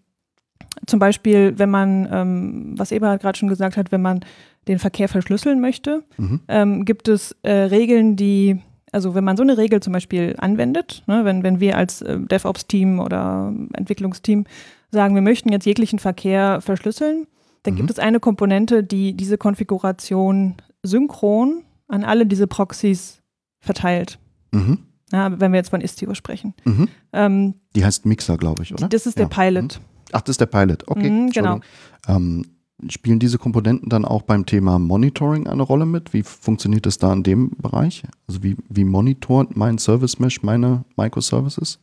Zum 0.88 1.00
Beispiel, 1.00 1.53
wenn 1.58 1.70
man, 1.70 2.08
ähm, 2.12 2.74
was 2.77 2.91
Eberhard 2.91 3.22
gerade 3.22 3.38
schon 3.38 3.50
gesagt 3.50 3.77
hat, 3.77 3.91
wenn 3.91 4.01
man 4.01 4.20
den 4.67 4.79
Verkehr 4.79 5.08
verschlüsseln 5.10 5.60
möchte, 5.62 6.03
Mhm. 6.17 6.39
ähm, 6.48 6.86
gibt 6.86 7.08
es 7.08 7.36
äh, 7.44 7.51
Regeln, 7.51 8.15
die, 8.15 8.60
also 8.91 9.13
wenn 9.15 9.24
man 9.24 9.38
so 9.38 9.44
eine 9.44 9.58
Regel 9.58 9.79
zum 9.82 9.94
Beispiel 9.94 10.36
anwendet, 10.38 11.03
ne, 11.08 11.24
wenn, 11.25 11.44
wenn 11.44 11.60
wir 11.60 11.77
als 11.77 12.01
äh, 12.01 12.20
DevOps-Team 12.20 13.00
oder 13.00 13.53
Entwicklungsteam 13.74 14.46
sagen, 14.91 15.15
wir 15.15 15.22
möchten 15.22 15.50
jetzt 15.51 15.65
jeglichen 15.65 16.00
Verkehr 16.00 16.62
verschlüsseln, 16.62 17.27
dann 17.63 17.74
Mhm. 17.74 17.77
gibt 17.77 17.91
es 17.91 18.00
eine 18.00 18.20
Komponente, 18.20 18.84
die 18.84 19.13
diese 19.13 19.38
Konfiguration 19.38 20.55
synchron 20.84 21.63
an 21.88 22.03
alle 22.03 22.25
diese 22.25 22.48
Proxys 22.48 23.22
verteilt. 23.60 24.20
Mhm. 24.51 24.79
Ja, 25.12 25.39
wenn 25.39 25.51
wir 25.51 25.58
jetzt 25.58 25.70
von 25.70 25.82
Istio 25.82 26.13
sprechen. 26.15 26.53
Mhm. 26.63 26.88
Ähm, 27.13 27.53
Die 27.75 27.86
heißt 27.86 28.05
Mixer, 28.05 28.38
glaube 28.38 28.63
ich, 28.63 28.74
oder? 28.74 28.88
das 28.88 29.05
ist 29.05 29.17
der 29.20 29.29
Ja. 29.29 29.29
Pilot. 29.29 29.79
Ach, 30.15 30.22
das 30.22 30.36
ist 30.36 30.41
der 30.41 30.45
Pilot. 30.45 30.88
Okay. 30.88 31.10
Mhm, 31.10 31.29
genau. 31.31 31.60
Ähm, 32.07 32.45
spielen 32.88 33.19
diese 33.19 33.38
Komponenten 33.38 33.89
dann 33.89 34.05
auch 34.05 34.22
beim 34.22 34.45
Thema 34.45 34.79
Monitoring 34.79 35.48
eine 35.48 35.62
Rolle 35.62 35.86
mit? 35.86 36.13
Wie 36.13 36.24
funktioniert 36.24 36.86
das 36.86 36.98
da 36.98 37.12
in 37.12 37.24
dem 37.24 37.50
Bereich? 37.57 38.03
Also 38.25 38.41
wie, 38.41 38.55
wie 38.69 38.86
monitort 38.86 39.57
mein 39.57 39.77
Service 39.77 40.17
Mesh 40.19 40.41
meine 40.41 40.86
Microservices? 40.95 41.79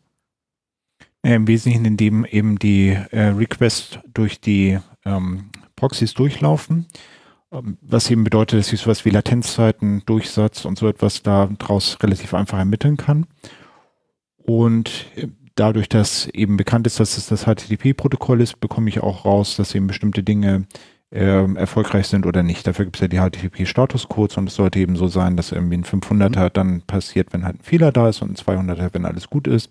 Äh, 1.22 1.34
Im 1.34 1.46
Wesentlichen, 1.46 1.84
indem 1.84 2.24
eben 2.24 2.58
die 2.58 2.96
äh, 3.10 3.20
Requests 3.20 3.98
durch 4.14 4.40
die 4.40 4.78
ähm, 5.04 5.50
Proxys 5.76 6.14
durchlaufen, 6.14 6.86
ähm, 7.52 7.76
was 7.82 8.10
eben 8.10 8.24
bedeutet, 8.24 8.60
dass 8.60 8.72
ich 8.72 8.80
sowas 8.80 9.04
wie 9.04 9.10
Latenzzeiten, 9.10 10.02
Durchsatz 10.06 10.64
und 10.64 10.78
so 10.78 10.88
etwas 10.88 11.22
daraus 11.22 11.98
relativ 12.02 12.32
einfach 12.32 12.58
ermitteln 12.58 12.96
kann. 12.96 13.26
Und 14.38 15.06
äh, 15.16 15.28
dadurch, 15.54 15.88
dass 15.88 16.26
eben 16.28 16.56
bekannt 16.56 16.86
ist, 16.86 17.00
dass 17.00 17.16
es 17.16 17.26
das 17.26 17.44
HTTP-Protokoll 17.44 18.40
ist, 18.40 18.60
bekomme 18.60 18.88
ich 18.88 19.00
auch 19.00 19.24
raus, 19.24 19.56
dass 19.56 19.74
eben 19.74 19.86
bestimmte 19.86 20.22
Dinge 20.22 20.66
äh, 21.10 21.54
erfolgreich 21.54 22.06
sind 22.06 22.26
oder 22.26 22.42
nicht. 22.42 22.66
Dafür 22.66 22.86
gibt 22.86 22.96
es 22.96 23.02
ja 23.02 23.08
die 23.08 23.18
HTTP-Statuscodes 23.18 24.38
und 24.38 24.48
es 24.48 24.54
sollte 24.54 24.78
eben 24.78 24.96
so 24.96 25.08
sein, 25.08 25.36
dass 25.36 25.52
irgendwie 25.52 25.76
ein 25.76 25.84
500er 25.84 26.44
mhm. 26.44 26.50
dann 26.52 26.82
passiert, 26.82 27.32
wenn 27.32 27.44
halt 27.44 27.60
ein 27.60 27.64
Fehler 27.64 27.92
da 27.92 28.08
ist 28.08 28.22
und 28.22 28.30
ein 28.30 28.36
200er, 28.36 28.90
wenn 28.92 29.04
alles 29.04 29.28
gut 29.28 29.46
ist. 29.46 29.70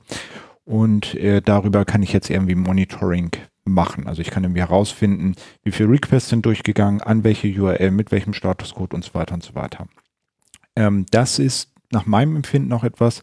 Und 0.66 1.16
äh, 1.16 1.42
darüber 1.42 1.86
kann 1.86 2.04
ich 2.04 2.14
jetzt 2.14 2.30
irgendwie 2.30 2.56
Monitoring 2.56 3.32
machen. 3.66 4.08
Also 4.08 4.22
ich 4.22 4.30
kann 4.30 4.44
irgendwie 4.44 4.62
herausfinden, 4.62 5.36
wie 5.64 5.72
viele 5.72 5.90
Requests 5.90 6.30
sind 6.30 6.46
durchgegangen, 6.46 7.02
an 7.02 7.24
welche 7.24 7.48
URL, 7.48 7.92
mit 7.92 8.12
welchem 8.12 8.34
Statuscode 8.34 8.94
und 8.94 9.04
so 9.04 9.14
weiter 9.14 9.34
und 9.34 9.44
so 9.44 9.56
weiter. 9.56 9.88
Ähm, 10.76 11.06
das 11.12 11.40
ist 11.40 11.72
nach 11.92 12.06
meinem 12.06 12.36
Empfinden 12.36 12.72
auch 12.74 12.84
etwas, 12.84 13.22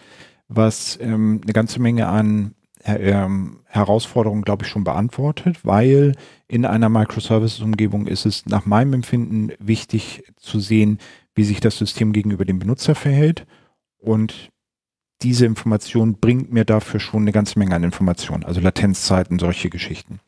was 0.48 0.98
ähm, 1.00 1.40
eine 1.42 1.52
ganze 1.52 1.80
Menge 1.80 2.08
an 2.08 2.54
ähm, 2.84 3.60
Herausforderungen, 3.66 4.42
glaube 4.42 4.64
ich, 4.64 4.70
schon 4.70 4.84
beantwortet, 4.84 5.64
weil 5.64 6.14
in 6.46 6.64
einer 6.64 6.88
Microservices-Umgebung 6.88 8.06
ist 8.06 8.24
es 8.24 8.46
nach 8.46 8.66
meinem 8.66 8.94
Empfinden 8.94 9.52
wichtig 9.58 10.24
zu 10.36 10.60
sehen, 10.60 10.98
wie 11.34 11.44
sich 11.44 11.60
das 11.60 11.76
System 11.76 12.12
gegenüber 12.12 12.44
dem 12.44 12.58
Benutzer 12.58 12.94
verhält. 12.94 13.46
Und 13.98 14.50
diese 15.22 15.46
Information 15.46 16.14
bringt 16.14 16.52
mir 16.52 16.64
dafür 16.64 17.00
schon 17.00 17.22
eine 17.22 17.32
ganze 17.32 17.58
Menge 17.58 17.74
an 17.74 17.84
Informationen, 17.84 18.44
also 18.44 18.60
Latenzzeiten, 18.60 19.38
solche 19.38 19.68
Geschichten. 19.68 20.20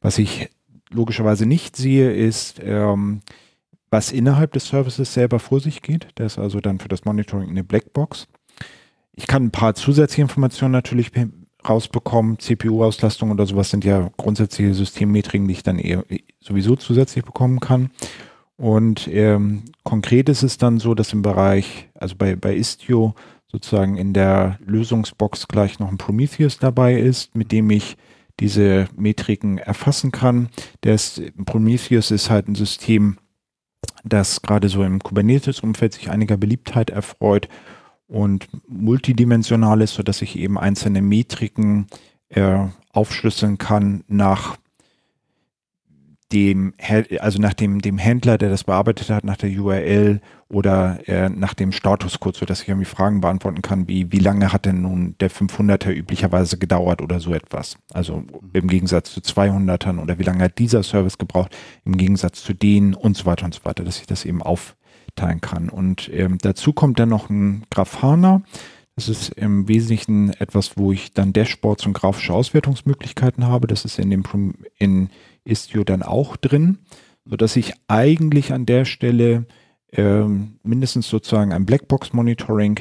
Was 0.00 0.18
ich 0.18 0.48
logischerweise 0.90 1.44
nicht 1.46 1.76
sehe, 1.76 2.12
ist, 2.12 2.60
ähm, 2.62 3.20
was 3.90 4.12
innerhalb 4.12 4.52
des 4.52 4.68
Services 4.68 5.12
selber 5.12 5.38
vor 5.40 5.60
sich 5.60 5.82
geht. 5.82 6.08
Das 6.14 6.34
ist 6.34 6.38
also 6.38 6.60
dann 6.60 6.78
für 6.78 6.88
das 6.88 7.04
Monitoring 7.04 7.50
eine 7.50 7.64
Blackbox. 7.64 8.28
Ich 9.18 9.26
kann 9.26 9.46
ein 9.46 9.50
paar 9.50 9.74
zusätzliche 9.74 10.22
Informationen 10.22 10.70
natürlich 10.70 11.10
rausbekommen. 11.68 12.38
CPU-Auslastung 12.38 13.32
oder 13.32 13.46
sowas 13.46 13.68
sind 13.68 13.84
ja 13.84 14.12
grundsätzliche 14.16 14.72
Systemmetriken, 14.74 15.48
die 15.48 15.54
ich 15.54 15.64
dann 15.64 15.80
eher 15.80 16.04
sowieso 16.38 16.76
zusätzlich 16.76 17.24
bekommen 17.24 17.58
kann. 17.58 17.90
Und 18.56 19.08
ähm, 19.08 19.64
konkret 19.82 20.28
ist 20.28 20.44
es 20.44 20.56
dann 20.56 20.78
so, 20.78 20.94
dass 20.94 21.12
im 21.12 21.22
Bereich, 21.22 21.88
also 21.94 22.14
bei, 22.16 22.36
bei 22.36 22.54
Istio 22.54 23.16
sozusagen 23.48 23.96
in 23.96 24.12
der 24.12 24.60
Lösungsbox 24.64 25.48
gleich 25.48 25.80
noch 25.80 25.90
ein 25.90 25.98
Prometheus 25.98 26.60
dabei 26.60 26.94
ist, 26.94 27.34
mit 27.34 27.50
dem 27.50 27.70
ich 27.70 27.96
diese 28.38 28.86
Metriken 28.96 29.58
erfassen 29.58 30.12
kann. 30.12 30.48
Das 30.82 31.20
Prometheus 31.44 32.12
ist 32.12 32.30
halt 32.30 32.46
ein 32.46 32.54
System, 32.54 33.18
das 34.04 34.42
gerade 34.42 34.68
so 34.68 34.84
im 34.84 35.00
Kubernetes-Umfeld 35.00 35.94
sich 35.94 36.08
einiger 36.08 36.36
Beliebtheit 36.36 36.90
erfreut 36.90 37.48
und 38.08 38.48
multidimensional 38.66 39.80
ist, 39.82 39.94
sodass 39.94 40.22
ich 40.22 40.36
eben 40.36 40.58
einzelne 40.58 41.02
Metriken 41.02 41.86
äh, 42.30 42.66
aufschlüsseln 42.92 43.58
kann 43.58 44.02
nach 44.08 44.56
dem, 46.32 46.74
also 47.20 47.38
nach 47.38 47.54
dem, 47.54 47.80
dem 47.80 47.96
Händler, 47.96 48.36
der 48.36 48.50
das 48.50 48.64
bearbeitet 48.64 49.08
hat, 49.08 49.24
nach 49.24 49.38
der 49.38 49.50
URL 49.50 50.20
oder 50.50 50.98
äh, 51.08 51.30
nach 51.30 51.54
dem 51.54 51.72
Statuscode, 51.72 52.36
sodass 52.36 52.62
ich 52.62 52.68
irgendwie 52.68 52.84
Fragen 52.84 53.20
beantworten 53.20 53.62
kann, 53.62 53.88
wie, 53.88 54.12
wie 54.12 54.18
lange 54.18 54.52
hat 54.52 54.66
denn 54.66 54.82
nun 54.82 55.14
der 55.20 55.30
500er 55.30 55.90
üblicherweise 55.90 56.58
gedauert 56.58 57.00
oder 57.00 57.20
so 57.20 57.32
etwas. 57.32 57.78
Also 57.94 58.24
im 58.52 58.68
Gegensatz 58.68 59.12
zu 59.12 59.20
200ern 59.20 60.00
oder 60.00 60.18
wie 60.18 60.24
lange 60.24 60.44
hat 60.44 60.58
dieser 60.58 60.82
Service 60.82 61.16
gebraucht 61.16 61.56
im 61.84 61.96
Gegensatz 61.96 62.42
zu 62.42 62.52
denen 62.52 62.92
und 62.94 63.16
so 63.16 63.24
weiter 63.24 63.46
und 63.46 63.54
so 63.54 63.64
weiter, 63.64 63.84
dass 63.84 64.00
ich 64.00 64.06
das 64.06 64.26
eben 64.26 64.42
aufteilen 65.18 65.40
kann. 65.40 65.68
Und 65.68 66.10
ähm, 66.12 66.38
dazu 66.40 66.72
kommt 66.72 66.98
dann 66.98 67.08
noch 67.08 67.30
ein 67.30 67.64
Grafana. 67.70 68.42
Das 68.94 69.08
ist 69.08 69.30
im 69.30 69.68
Wesentlichen 69.68 70.30
etwas, 70.38 70.76
wo 70.76 70.92
ich 70.92 71.12
dann 71.12 71.32
Dashboards 71.32 71.86
und 71.86 71.92
grafische 71.92 72.32
Auswertungsmöglichkeiten 72.32 73.46
habe. 73.46 73.66
Das 73.66 73.84
ist 73.84 73.98
in 73.98 74.10
dem 74.10 74.24
in 74.78 75.10
Istio 75.44 75.84
dann 75.84 76.02
auch 76.02 76.36
drin, 76.36 76.78
sodass 77.24 77.56
ich 77.56 77.74
eigentlich 77.86 78.52
an 78.52 78.66
der 78.66 78.84
Stelle 78.84 79.46
ähm, 79.92 80.58
mindestens 80.62 81.08
sozusagen 81.08 81.52
ein 81.52 81.64
Blackbox-Monitoring 81.64 82.80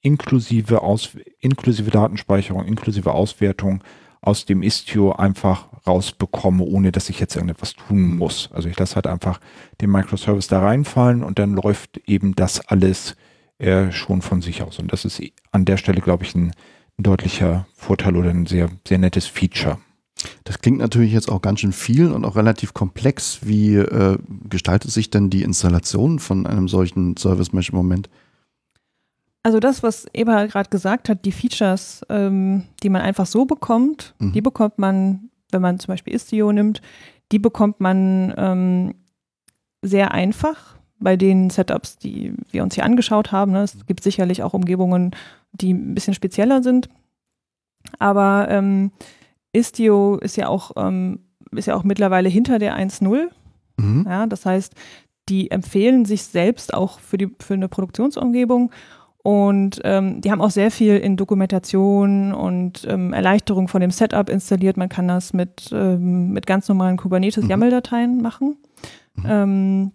inklusive, 0.00 0.82
Aus 0.82 1.10
inklusive 1.40 1.90
Datenspeicherung, 1.90 2.64
inklusive 2.64 3.12
Auswertung 3.12 3.82
aus 4.20 4.46
dem 4.46 4.62
Istio 4.62 5.12
einfach 5.12 5.68
rausbekomme, 5.88 6.62
ohne 6.62 6.92
dass 6.92 7.08
ich 7.08 7.18
jetzt 7.18 7.34
irgendetwas 7.34 7.74
tun 7.74 8.16
muss. 8.16 8.50
Also 8.52 8.68
ich 8.68 8.78
lasse 8.78 8.94
halt 8.94 9.06
einfach 9.06 9.40
den 9.80 9.90
Microservice 9.90 10.48
da 10.48 10.60
reinfallen 10.60 11.24
und 11.24 11.38
dann 11.38 11.54
läuft 11.54 11.98
eben 12.06 12.34
das 12.36 12.60
alles 12.68 13.16
äh, 13.58 13.90
schon 13.90 14.22
von 14.22 14.40
sich 14.40 14.62
aus. 14.62 14.78
Und 14.78 14.92
das 14.92 15.04
ist 15.04 15.20
an 15.50 15.64
der 15.64 15.76
Stelle, 15.76 16.00
glaube 16.00 16.24
ich, 16.24 16.34
ein, 16.34 16.52
ein 16.98 17.02
deutlicher 17.02 17.66
Vorteil 17.74 18.16
oder 18.16 18.30
ein 18.30 18.46
sehr, 18.46 18.68
sehr 18.86 18.98
nettes 18.98 19.26
Feature. 19.26 19.78
Das 20.44 20.58
klingt 20.58 20.78
natürlich 20.78 21.12
jetzt 21.12 21.30
auch 21.30 21.42
ganz 21.42 21.60
schön 21.60 21.72
viel 21.72 22.10
und 22.10 22.24
auch 22.24 22.36
relativ 22.36 22.74
komplex. 22.74 23.40
Wie 23.42 23.76
äh, 23.76 24.18
gestaltet 24.48 24.90
sich 24.90 25.10
denn 25.10 25.30
die 25.30 25.42
Installation 25.42 26.18
von 26.18 26.46
einem 26.46 26.68
solchen 26.68 27.16
Service 27.16 27.52
Mesh 27.52 27.70
im 27.70 27.76
Moment? 27.76 28.08
Also 29.42 29.60
das, 29.60 29.82
was 29.82 30.06
Eva 30.12 30.46
gerade 30.46 30.68
gesagt 30.68 31.08
hat, 31.08 31.24
die 31.24 31.32
Features, 31.32 32.02
ähm, 32.08 32.64
die 32.82 32.90
man 32.90 33.02
einfach 33.02 33.26
so 33.26 33.44
bekommt, 33.46 34.14
mhm. 34.18 34.32
die 34.32 34.40
bekommt 34.40 34.78
man, 34.78 35.30
wenn 35.50 35.62
man 35.62 35.78
zum 35.78 35.92
Beispiel 35.92 36.14
Istio 36.14 36.52
nimmt, 36.52 36.80
die 37.32 37.38
bekommt 37.38 37.80
man 37.80 38.34
ähm, 38.36 38.94
sehr 39.82 40.12
einfach 40.12 40.76
bei 40.98 41.16
den 41.16 41.50
Setups, 41.50 41.98
die 41.98 42.34
wir 42.50 42.62
uns 42.62 42.74
hier 42.74 42.84
angeschaut 42.84 43.32
haben. 43.32 43.52
Ne? 43.52 43.62
Es 43.62 43.86
gibt 43.86 44.02
sicherlich 44.02 44.42
auch 44.42 44.54
Umgebungen, 44.54 45.14
die 45.52 45.72
ein 45.72 45.94
bisschen 45.94 46.14
spezieller 46.14 46.62
sind. 46.62 46.88
Aber 47.98 48.48
ähm, 48.50 48.90
Istio 49.52 50.16
ist 50.16 50.36
ja 50.36 50.48
auch, 50.48 50.72
ähm, 50.76 51.20
ist 51.52 51.66
ja 51.66 51.76
auch 51.76 51.84
mittlerweile 51.84 52.28
hinter 52.28 52.58
der 52.58 52.76
1.0. 52.76 53.28
Mhm. 53.76 54.04
Ja, 54.08 54.26
das 54.26 54.44
heißt, 54.44 54.74
die 55.28 55.50
empfehlen 55.50 56.04
sich 56.04 56.24
selbst 56.24 56.74
auch 56.74 56.98
für, 57.00 57.18
die, 57.18 57.28
für 57.40 57.54
eine 57.54 57.68
Produktionsumgebung 57.68 58.72
und 59.22 59.80
ähm, 59.84 60.20
die 60.20 60.30
haben 60.30 60.40
auch 60.40 60.50
sehr 60.50 60.70
viel 60.70 60.96
in 60.96 61.16
Dokumentation 61.16 62.32
und 62.32 62.86
ähm, 62.88 63.12
Erleichterung 63.12 63.68
von 63.68 63.80
dem 63.80 63.90
Setup 63.90 64.28
installiert. 64.28 64.76
Man 64.76 64.88
kann 64.88 65.08
das 65.08 65.32
mit, 65.32 65.70
ähm, 65.72 66.30
mit 66.30 66.46
ganz 66.46 66.68
normalen 66.68 66.96
Kubernetes-YAML-Dateien 66.96 68.16
mhm. 68.16 68.22
machen. 68.22 68.56
Mhm. 69.16 69.24
Ähm, 69.26 69.92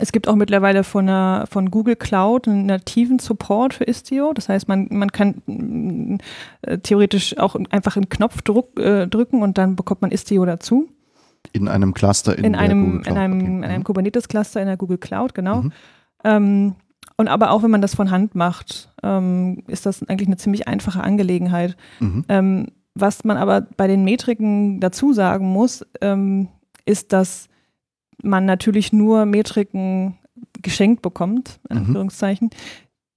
es 0.00 0.12
gibt 0.12 0.28
auch 0.28 0.34
mittlerweile 0.34 0.84
von, 0.84 1.08
einer, 1.08 1.46
von 1.48 1.70
Google 1.70 1.96
Cloud 1.96 2.46
einen 2.46 2.66
nativen 2.66 3.18
Support 3.18 3.74
für 3.74 3.84
Istio. 3.84 4.32
Das 4.32 4.48
heißt, 4.48 4.68
man, 4.68 4.88
man 4.90 5.12
kann 5.12 6.18
äh, 6.62 6.78
theoretisch 6.78 7.38
auch 7.38 7.56
einfach 7.70 7.96
einen 7.96 8.08
Knopf 8.08 8.42
druck, 8.42 8.78
äh, 8.78 9.06
drücken 9.06 9.42
und 9.42 9.56
dann 9.56 9.76
bekommt 9.76 10.02
man 10.02 10.10
Istio 10.10 10.44
dazu. 10.44 10.88
In 11.52 11.68
einem 11.68 11.94
Cluster 11.94 12.36
in, 12.36 12.44
in 12.44 12.54
einem, 12.54 13.02
in 13.06 13.16
einem, 13.16 13.38
okay. 13.38 13.46
in 13.46 13.64
einem 13.64 13.78
mhm. 13.78 13.84
Kubernetes-Cluster 13.84 14.60
in 14.60 14.66
der 14.66 14.76
Google 14.76 14.98
Cloud, 14.98 15.34
genau. 15.34 15.62
Mhm. 16.24 16.74
Und 17.18 17.28
aber 17.28 17.50
auch 17.50 17.62
wenn 17.62 17.70
man 17.70 17.82
das 17.82 17.96
von 17.96 18.10
Hand 18.10 18.34
macht, 18.34 18.90
ähm, 19.02 19.64
ist 19.66 19.86
das 19.86 20.02
eigentlich 20.08 20.28
eine 20.28 20.36
ziemlich 20.36 20.68
einfache 20.68 21.02
Angelegenheit. 21.02 21.76
Mhm. 21.98 22.24
Ähm, 22.28 22.66
was 22.94 23.24
man 23.24 23.36
aber 23.36 23.62
bei 23.76 23.88
den 23.88 24.04
Metriken 24.04 24.80
dazu 24.80 25.12
sagen 25.12 25.48
muss, 25.48 25.84
ähm, 26.00 26.48
ist, 26.86 27.12
dass 27.12 27.48
man 28.22 28.44
natürlich 28.44 28.92
nur 28.92 29.26
Metriken 29.26 30.16
geschenkt 30.62 31.02
bekommt, 31.02 31.60
in 31.68 31.76
mhm. 31.76 31.84
Anführungszeichen, 31.86 32.50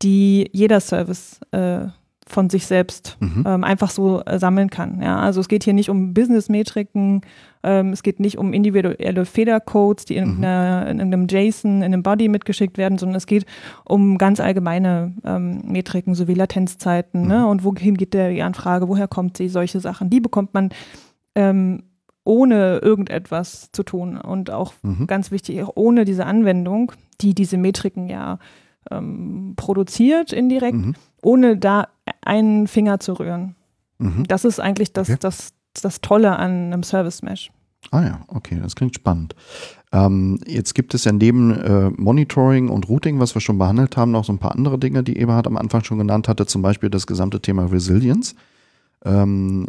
die 0.01 0.49
jeder 0.51 0.79
Service 0.79 1.39
äh, 1.51 1.87
von 2.31 2.49
sich 2.49 2.65
selbst 2.65 3.17
mhm. 3.19 3.43
ähm, 3.45 3.63
einfach 3.63 3.89
so 3.89 4.21
äh, 4.25 4.39
sammeln 4.39 4.69
kann. 4.69 5.01
Ja? 5.01 5.19
Also 5.19 5.39
es 5.39 5.47
geht 5.47 5.63
hier 5.63 5.73
nicht 5.73 5.89
um 5.89 6.13
Business-Metriken, 6.13 7.21
ähm, 7.63 7.89
es 7.93 8.03
geht 8.03 8.19
nicht 8.19 8.37
um 8.37 8.53
individuelle 8.53 9.25
Federcodes, 9.25 10.05
die 10.05 10.15
in, 10.15 10.37
mhm. 10.37 10.43
einer, 10.43 10.87
in, 10.87 11.01
einem 11.01 11.27
JSON, 11.29 11.77
in 11.77 11.83
einem 11.83 12.03
Body 12.03 12.27
mitgeschickt 12.27 12.77
werden, 12.77 12.97
sondern 12.97 13.17
es 13.17 13.27
geht 13.27 13.45
um 13.85 14.17
ganz 14.17 14.39
allgemeine 14.39 15.13
ähm, 15.23 15.61
Metriken, 15.65 16.15
sowie 16.15 16.33
Latenzzeiten 16.33 17.21
ne? 17.21 17.35
mhm. 17.35 17.41
ne? 17.41 17.47
und 17.47 17.63
wohin 17.63 17.97
geht 17.97 18.13
der, 18.13 18.31
die 18.31 18.41
Anfrage, 18.41 18.87
woher 18.87 19.07
kommt 19.07 19.37
sie, 19.37 19.49
solche 19.49 19.79
Sachen. 19.79 20.09
Die 20.09 20.19
bekommt 20.19 20.53
man 20.53 20.69
ähm, 21.35 21.83
ohne 22.23 22.77
irgendetwas 22.79 23.69
zu 23.71 23.83
tun 23.83 24.17
und 24.17 24.51
auch 24.51 24.73
mhm. 24.83 25.07
ganz 25.07 25.31
wichtig, 25.31 25.61
auch 25.63 25.71
ohne 25.75 26.05
diese 26.05 26.25
Anwendung, 26.25 26.91
die 27.19 27.33
diese 27.33 27.57
Metriken 27.57 28.07
ja 28.09 28.39
ähm, 28.89 29.53
produziert 29.55 30.33
indirekt, 30.33 30.77
mhm. 30.77 30.95
Ohne 31.21 31.57
da 31.57 31.87
einen 32.21 32.67
Finger 32.67 32.99
zu 32.99 33.13
rühren. 33.13 33.55
Mhm. 33.99 34.25
Das 34.27 34.45
ist 34.45 34.59
eigentlich 34.59 34.93
das, 34.93 35.09
okay. 35.09 35.19
das, 35.19 35.53
das 35.81 36.01
Tolle 36.01 36.37
an 36.37 36.51
einem 36.73 36.83
Service 36.83 37.21
Mesh. 37.21 37.51
Ah 37.89 38.03
ja, 38.03 38.21
okay, 38.27 38.59
das 38.61 38.75
klingt 38.75 38.95
spannend. 38.95 39.35
Ähm, 39.91 40.39
jetzt 40.45 40.75
gibt 40.75 40.93
es 40.93 41.03
ja 41.03 41.11
neben 41.11 41.51
äh, 41.51 41.89
Monitoring 41.89 42.69
und 42.69 42.87
Routing, 42.87 43.19
was 43.19 43.35
wir 43.35 43.41
schon 43.41 43.57
behandelt 43.57 43.97
haben, 43.97 44.11
noch 44.11 44.23
so 44.23 44.31
ein 44.31 44.39
paar 44.39 44.53
andere 44.53 44.77
Dinge, 44.77 45.03
die 45.03 45.17
Eberhard 45.17 45.47
am 45.47 45.57
Anfang 45.57 45.83
schon 45.83 45.97
genannt 45.97 46.27
hatte, 46.27 46.45
zum 46.45 46.61
Beispiel 46.61 46.89
das 46.89 47.07
gesamte 47.07 47.41
Thema 47.41 47.65
Resilience. 47.65 48.35
Ähm, 49.03 49.65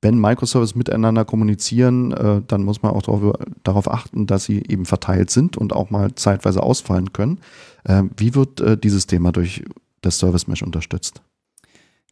wenn 0.00 0.20
Microservices 0.20 0.76
miteinander 0.76 1.24
kommunizieren, 1.24 2.12
äh, 2.12 2.40
dann 2.46 2.62
muss 2.62 2.82
man 2.82 2.92
auch 2.92 3.02
darauf, 3.02 3.34
darauf, 3.64 3.90
achten, 3.90 4.26
dass 4.26 4.44
sie 4.44 4.62
eben 4.68 4.84
verteilt 4.84 5.30
sind 5.30 5.56
und 5.56 5.72
auch 5.72 5.90
mal 5.90 6.14
zeitweise 6.14 6.62
ausfallen 6.62 7.12
können. 7.12 7.40
Äh, 7.84 8.04
wie 8.16 8.34
wird 8.34 8.60
äh, 8.60 8.78
dieses 8.78 9.06
Thema 9.06 9.32
durch 9.32 9.64
das 10.02 10.18
Service 10.18 10.46
Mesh 10.46 10.62
unterstützt? 10.62 11.22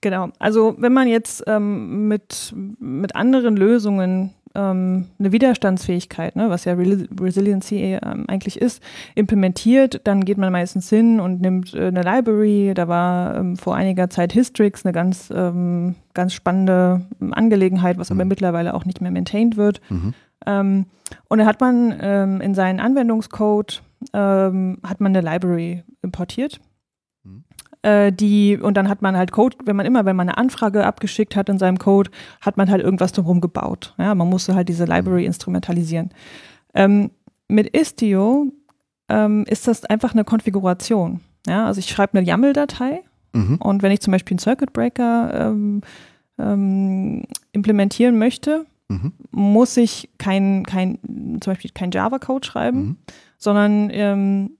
Genau, 0.00 0.28
also 0.38 0.74
wenn 0.78 0.92
man 0.92 1.08
jetzt 1.08 1.44
ähm, 1.46 2.08
mit, 2.08 2.54
mit 2.78 3.16
anderen 3.16 3.56
Lösungen 3.56 4.34
ähm, 4.54 5.06
eine 5.18 5.32
Widerstandsfähigkeit, 5.32 6.36
ne, 6.36 6.50
was 6.50 6.64
ja 6.64 6.74
Re 6.74 7.08
Resiliency 7.20 7.98
ähm, 8.02 8.24
eigentlich 8.28 8.60
ist, 8.60 8.82
implementiert, 9.14 10.02
dann 10.04 10.24
geht 10.24 10.38
man 10.38 10.52
meistens 10.52 10.88
hin 10.90 11.20
und 11.20 11.40
nimmt 11.40 11.74
äh, 11.74 11.86
eine 11.86 12.02
Library. 12.02 12.72
Da 12.74 12.86
war 12.86 13.34
ähm, 13.36 13.56
vor 13.56 13.74
einiger 13.74 14.10
Zeit 14.10 14.32
Histrix 14.32 14.84
eine 14.84 14.92
ganz, 14.92 15.32
ähm, 15.34 15.94
ganz 16.12 16.34
spannende 16.34 17.02
Angelegenheit, 17.30 17.98
was 17.98 18.10
mhm. 18.10 18.20
aber 18.20 18.26
mittlerweile 18.26 18.74
auch 18.74 18.84
nicht 18.84 19.00
mehr 19.00 19.10
maintained 19.10 19.56
wird. 19.56 19.80
Mhm. 19.88 20.14
Ähm, 20.46 20.86
und 21.28 21.38
dann 21.38 21.46
hat 21.46 21.60
man 21.60 21.94
ähm, 22.00 22.40
in 22.40 22.54
seinen 22.54 22.80
Anwendungscode 22.80 23.82
hat 24.12 25.00
man 25.00 25.16
eine 25.16 25.22
Library 25.22 25.82
importiert 26.02 26.60
äh, 27.84 28.12
die, 28.12 28.56
und 28.56 28.76
dann 28.76 28.88
hat 28.88 29.02
man 29.02 29.14
halt 29.14 29.30
Code, 29.30 29.58
wenn 29.66 29.76
man 29.76 29.84
immer, 29.84 30.06
wenn 30.06 30.16
man 30.16 30.28
eine 30.28 30.38
Anfrage 30.38 30.86
abgeschickt 30.86 31.36
hat 31.36 31.50
in 31.50 31.58
seinem 31.58 31.78
Code, 31.78 32.10
hat 32.40 32.56
man 32.56 32.70
halt 32.70 32.82
irgendwas 32.82 33.12
drumherum 33.12 33.42
gebaut. 33.42 33.94
Ja, 33.98 34.14
man 34.14 34.28
musste 34.28 34.54
halt 34.54 34.70
diese 34.70 34.86
Library 34.86 35.20
mhm. 35.20 35.26
instrumentalisieren. 35.26 36.10
Ähm, 36.72 37.10
mit 37.46 37.68
Istio 37.68 38.46
ähm, 39.10 39.44
ist 39.46 39.68
das 39.68 39.84
einfach 39.84 40.14
eine 40.14 40.24
Konfiguration. 40.24 41.20
Ja, 41.46 41.66
also 41.66 41.78
ich 41.78 41.90
schreibe 41.90 42.16
eine 42.16 42.26
YAML-Datei 42.26 43.02
mhm. 43.34 43.56
und 43.56 43.82
wenn 43.82 43.92
ich 43.92 44.00
zum 44.00 44.12
Beispiel 44.12 44.34
einen 44.34 44.38
Circuit 44.38 44.72
Breaker 44.72 45.48
ähm, 45.48 45.82
ähm, 46.38 47.24
implementieren 47.52 48.16
möchte, 48.16 48.64
mhm. 48.88 49.12
muss 49.30 49.76
ich 49.76 50.08
kein, 50.16 50.64
kein, 50.64 50.98
zum 51.02 51.52
Beispiel 51.52 51.70
kein 51.74 51.90
Java-Code 51.90 52.46
schreiben, 52.46 52.78
mhm. 52.78 52.96
sondern 53.36 53.90
ähm, 53.92 54.56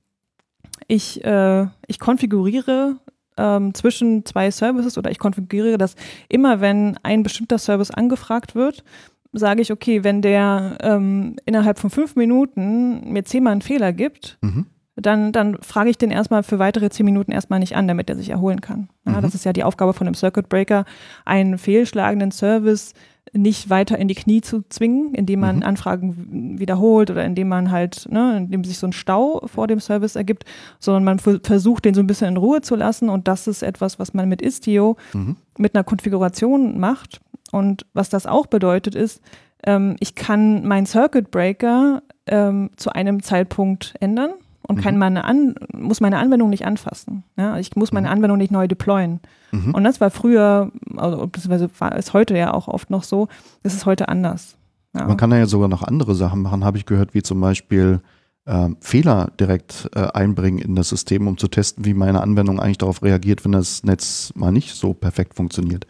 ich, 0.89 1.25
äh, 1.25 1.67
ich 1.87 1.99
konfiguriere 1.99 2.99
ähm, 3.37 3.75
zwischen 3.75 4.25
zwei 4.25 4.51
Services 4.51 4.99
oder 4.99 5.11
ich 5.11 5.19
konfiguriere 5.19 5.79
das 5.79 5.95
immer, 6.29 6.61
wenn 6.61 6.99
ein 7.03 7.23
bestimmter 7.23 7.59
Service 7.59 7.91
angefragt 7.91 8.55
wird, 8.55 8.85
sage 9.33 9.63
ich, 9.63 9.73
okay, 9.73 10.05
wenn 10.05 10.23
der 10.23 10.79
ähm, 10.81 11.37
innerhalb 11.45 11.79
von 11.79 11.91
fünf 11.91 12.17
Minuten 12.17 13.13
mir 13.13 13.25
zehnmal 13.25 13.53
einen 13.53 13.63
Fehler 13.63 13.93
gibt, 13.93 14.39
mhm. 14.43 14.67
dann, 14.97 15.33
dann 15.33 15.59
frage 15.61 15.91
ich 15.91 15.99
den 15.99 16.11
erstmal 16.11 16.43
für 16.43 16.59
weitere 16.59 16.89
zehn 16.91 17.05
Minuten 17.05 17.33
erstmal 17.33 17.59
nicht 17.59 17.77
an, 17.77 17.89
damit 17.89 18.09
er 18.09 18.17
sich 18.17 18.31
erholen 18.31 18.61
kann. 18.61 18.89
Ja, 19.05 19.13
mhm. 19.13 19.23
Das 19.23 19.35
ist 19.35 19.45
ja 19.45 19.53
die 19.53 19.65
Aufgabe 19.65 19.93
von 19.93 20.07
einem 20.07 20.15
Circuit 20.15 20.49
Breaker, 20.49 20.85
einen 21.25 21.59
fehlschlagenden 21.59 22.31
Service 22.31 22.95
nicht 23.33 23.71
weiter 23.71 23.99
in 23.99 24.09
die 24.09 24.15
Knie 24.15 24.43
zu 24.43 24.63
zwingen, 24.69 25.15
indem 25.15 25.41
man 25.41 25.57
mhm. 25.57 25.63
Anfragen 25.63 26.59
wiederholt 26.59 27.11
oder 27.11 27.25
indem 27.25 27.49
man 27.49 27.71
halt, 27.71 28.07
ne, 28.11 28.37
indem 28.37 28.65
sich 28.65 28.79
so 28.79 28.87
ein 28.87 28.93
Stau 28.93 29.43
vor 29.47 29.67
dem 29.67 29.81
Service 29.81 30.15
ergibt, 30.15 30.45
sondern 30.79 31.05
man 31.05 31.19
versucht, 31.19 31.85
den 31.85 31.95
so 31.95 32.01
ein 32.01 32.07
bisschen 32.07 32.29
in 32.29 32.37
Ruhe 32.37 32.61
zu 32.61 32.77
lassen 32.77 33.09
und 33.09 33.27
das 33.27 33.47
ist 33.47 33.63
etwas, 33.63 33.99
was 33.99 34.15
man 34.15 34.29
mit 34.29 34.41
Istio 34.41 34.97
mhm. 35.13 35.37
mit 35.59 35.75
einer 35.75 35.85
Konfiguration 35.85 36.79
macht. 36.79 37.21
Und 37.51 37.87
was 37.93 38.09
das 38.09 38.27
auch 38.27 38.47
bedeutet 38.47 38.97
ist, 38.97 39.21
ähm, 39.65 39.97
ich 40.01 40.15
kann 40.15 40.67
meinen 40.67 40.87
Circuit 40.87 41.31
Breaker 41.31 42.03
ähm, 42.27 42.71
zu 42.77 42.91
einem 42.91 43.23
Zeitpunkt 43.23 43.95
ändern 44.01 44.33
und 44.67 44.81
kann 44.81 44.95
mhm. 44.95 45.01
meine 45.01 45.25
An 45.25 45.55
muss 45.73 46.01
meine 46.01 46.19
Anwendung 46.19 46.51
nicht 46.51 46.67
anfassen. 46.67 47.23
Ja? 47.37 47.59
Ich 47.59 47.77
muss 47.77 47.93
meine 47.93 48.09
mhm. 48.09 48.15
Anwendung 48.15 48.39
nicht 48.39 48.51
neu 48.51 48.67
deployen. 48.67 49.21
Mhm. 49.53 49.75
Und 49.75 49.85
das 49.85 50.01
war 50.01 50.11
früher, 50.11 50.73
also 50.99 51.27
beziehungsweise 51.27 51.69
war 51.79 51.97
es 51.97 52.13
heute 52.13 52.37
ja 52.37 52.53
auch 52.53 52.69
oft 52.69 52.91
noch 52.91 53.03
so, 53.03 53.29
das 53.63 53.75
ist 53.75 53.87
heute 53.87 54.09
anders. 54.09 54.57
Ja. 54.95 55.07
Man 55.07 55.17
kann 55.17 55.33
ja 55.33 55.47
sogar 55.47 55.69
noch 55.69 55.83
andere 55.83 56.15
Sachen 56.15 56.43
machen, 56.43 56.65
habe 56.65 56.79
ich 56.79 56.87
gehört, 56.87 57.15
wie 57.15 57.23
zum 57.23 57.41
Beispiel 57.41 58.01
äh, 58.47 58.69
Fehler 58.81 59.33
direkt 59.41 59.91
äh, 59.95 60.07
einbringen 60.13 60.59
in 60.59 60.75
das 60.75 60.89
System, 60.89 61.27
um 61.27 61.39
zu 61.39 61.49
testen, 61.49 61.85
wie 61.85 61.95
meine 61.95 62.21
Anwendung 62.21 62.61
eigentlich 62.61 62.79
darauf 62.79 63.03
reagiert, 63.03 63.45
wenn 63.45 63.53
das 63.53 63.83
Netz 63.83 64.33
mal 64.37 64.53
nicht 64.53 64.75
so 64.75 64.95
perfekt 64.95 65.35
funktioniert. 65.35 65.87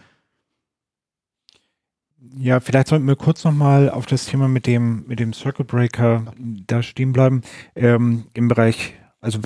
Ja, 2.37 2.59
vielleicht 2.61 2.89
sollten 2.89 3.07
wir 3.07 3.17
kurz 3.17 3.45
nochmal 3.45 3.91
auf 3.91 4.07
das 4.07 4.27
Thema 4.27 4.49
mit 4.49 4.67
dem, 4.67 5.05
mit 5.07 5.21
dem 5.21 5.33
Circuit 5.33 5.69
Breaker 5.69 6.25
da 6.67 6.83
stehen 6.83 7.13
bleiben. 7.13 7.43
Ähm, 7.77 8.25
Im 8.35 8.49
Bereich, 8.49 8.95
also 9.21 9.39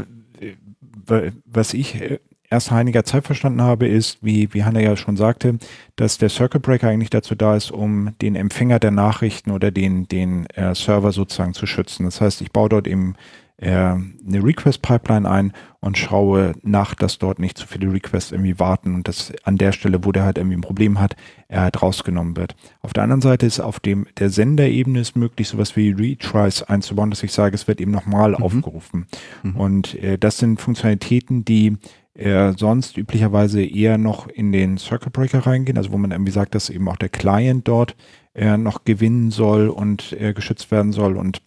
was 1.45 1.75
ich 1.75 2.01
äh, 2.01 2.19
erst 2.51 2.73
einiger 2.73 3.05
Zeit 3.05 3.25
verstanden 3.25 3.63
habe, 3.63 3.87
ist, 3.87 4.19
wie, 4.23 4.53
wie 4.55 4.65
Hanna 4.65 4.81
ja 4.81 4.97
schon 4.97 5.17
sagte, 5.17 5.59
dass 5.97 6.19
der 6.19 6.29
Circuit 6.29 6.63
Breaker 6.63 6.89
eigentlich 6.89 7.11
dazu 7.11 7.35
da 7.35 7.57
ist, 7.57 7.71
um 7.71 8.15
den 8.23 8.37
Empfänger 8.37 8.79
der 8.79 8.91
Nachrichten 8.91 9.51
oder 9.51 9.71
den, 9.71 10.09
den 10.09 10.47
äh, 10.51 10.75
Server 10.75 11.13
sozusagen 11.13 11.55
zu 11.55 11.67
schützen. 11.67 12.05
Das 12.05 12.21
heißt, 12.21 12.41
ich 12.41 12.53
baue 12.53 12.69
dort 12.69 12.87
eben 12.87 13.15
äh, 13.59 13.71
eine 13.71 14.45
Request-Pipeline 14.45 15.29
ein 15.29 15.53
und 15.81 15.99
schaue 15.99 16.53
nach, 16.63 16.95
dass 16.95 17.19
dort 17.19 17.41
nicht 17.41 17.59
zu 17.59 17.67
viele 17.67 17.93
Requests 17.93 18.31
irgendwie 18.31 18.59
warten 18.59 18.95
und 18.95 19.09
dass 19.09 19.33
an 19.43 19.59
der 19.59 19.73
Stelle, 19.73 20.05
wo 20.05 20.13
der 20.13 20.25
halt 20.25 20.39
irgendwie 20.39 20.57
ein 20.57 20.63
Problem 20.63 21.01
hat, 21.01 21.17
er 21.49 21.63
halt 21.63 21.83
rausgenommen 21.83 22.37
wird. 22.37 22.55
Auf 22.83 22.93
der 22.93 23.03
anderen 23.03 23.21
Seite 23.21 23.47
ist 23.47 23.59
auf 23.59 23.81
dem 23.81 24.07
der 24.19 24.31
Senderebene 24.31 25.01
ist 25.01 25.17
möglich, 25.17 25.49
sowas 25.49 25.77
wie 25.77 25.91
Retries 25.91 26.63
einzubauen, 26.63 27.11
dass 27.11 27.23
ich 27.23 27.33
sage, 27.33 27.55
es 27.55 27.67
wird 27.67 27.81
eben 27.81 27.91
nochmal 27.91 28.31
mhm. 28.31 28.43
aufgerufen. 28.43 29.07
Mhm. 29.43 29.57
Und 29.57 29.95
äh, 30.03 30.19
das 30.19 30.39
sind 30.39 30.61
Funktionalitäten, 30.61 31.45
die 31.45 31.79
äh, 32.19 32.53
sonst 32.57 32.97
üblicherweise 32.99 33.63
eher 33.63 33.97
noch 33.97 34.27
in 34.29 34.53
den 34.53 34.77
Circuit 34.77 35.13
Breaker 35.13 35.47
reingehen, 35.47 35.79
also 35.79 35.93
wo 35.93 35.99
man 35.99 36.11
irgendwie 36.11 36.33
sagt, 36.33 36.55
dass 36.55 36.69
eben 36.69 36.89
auch 36.89 36.97
der 36.97 37.09
Client 37.09 37.67
dort 37.69 37.97
äh, 38.35 38.57
noch 38.57 38.85
gewinnen 38.85 39.31
soll 39.31 39.69
und 39.69 40.13
äh, 40.13 40.33
geschützt 40.33 40.71
werden 40.71 40.93
soll 40.93 41.17
und 41.17 41.41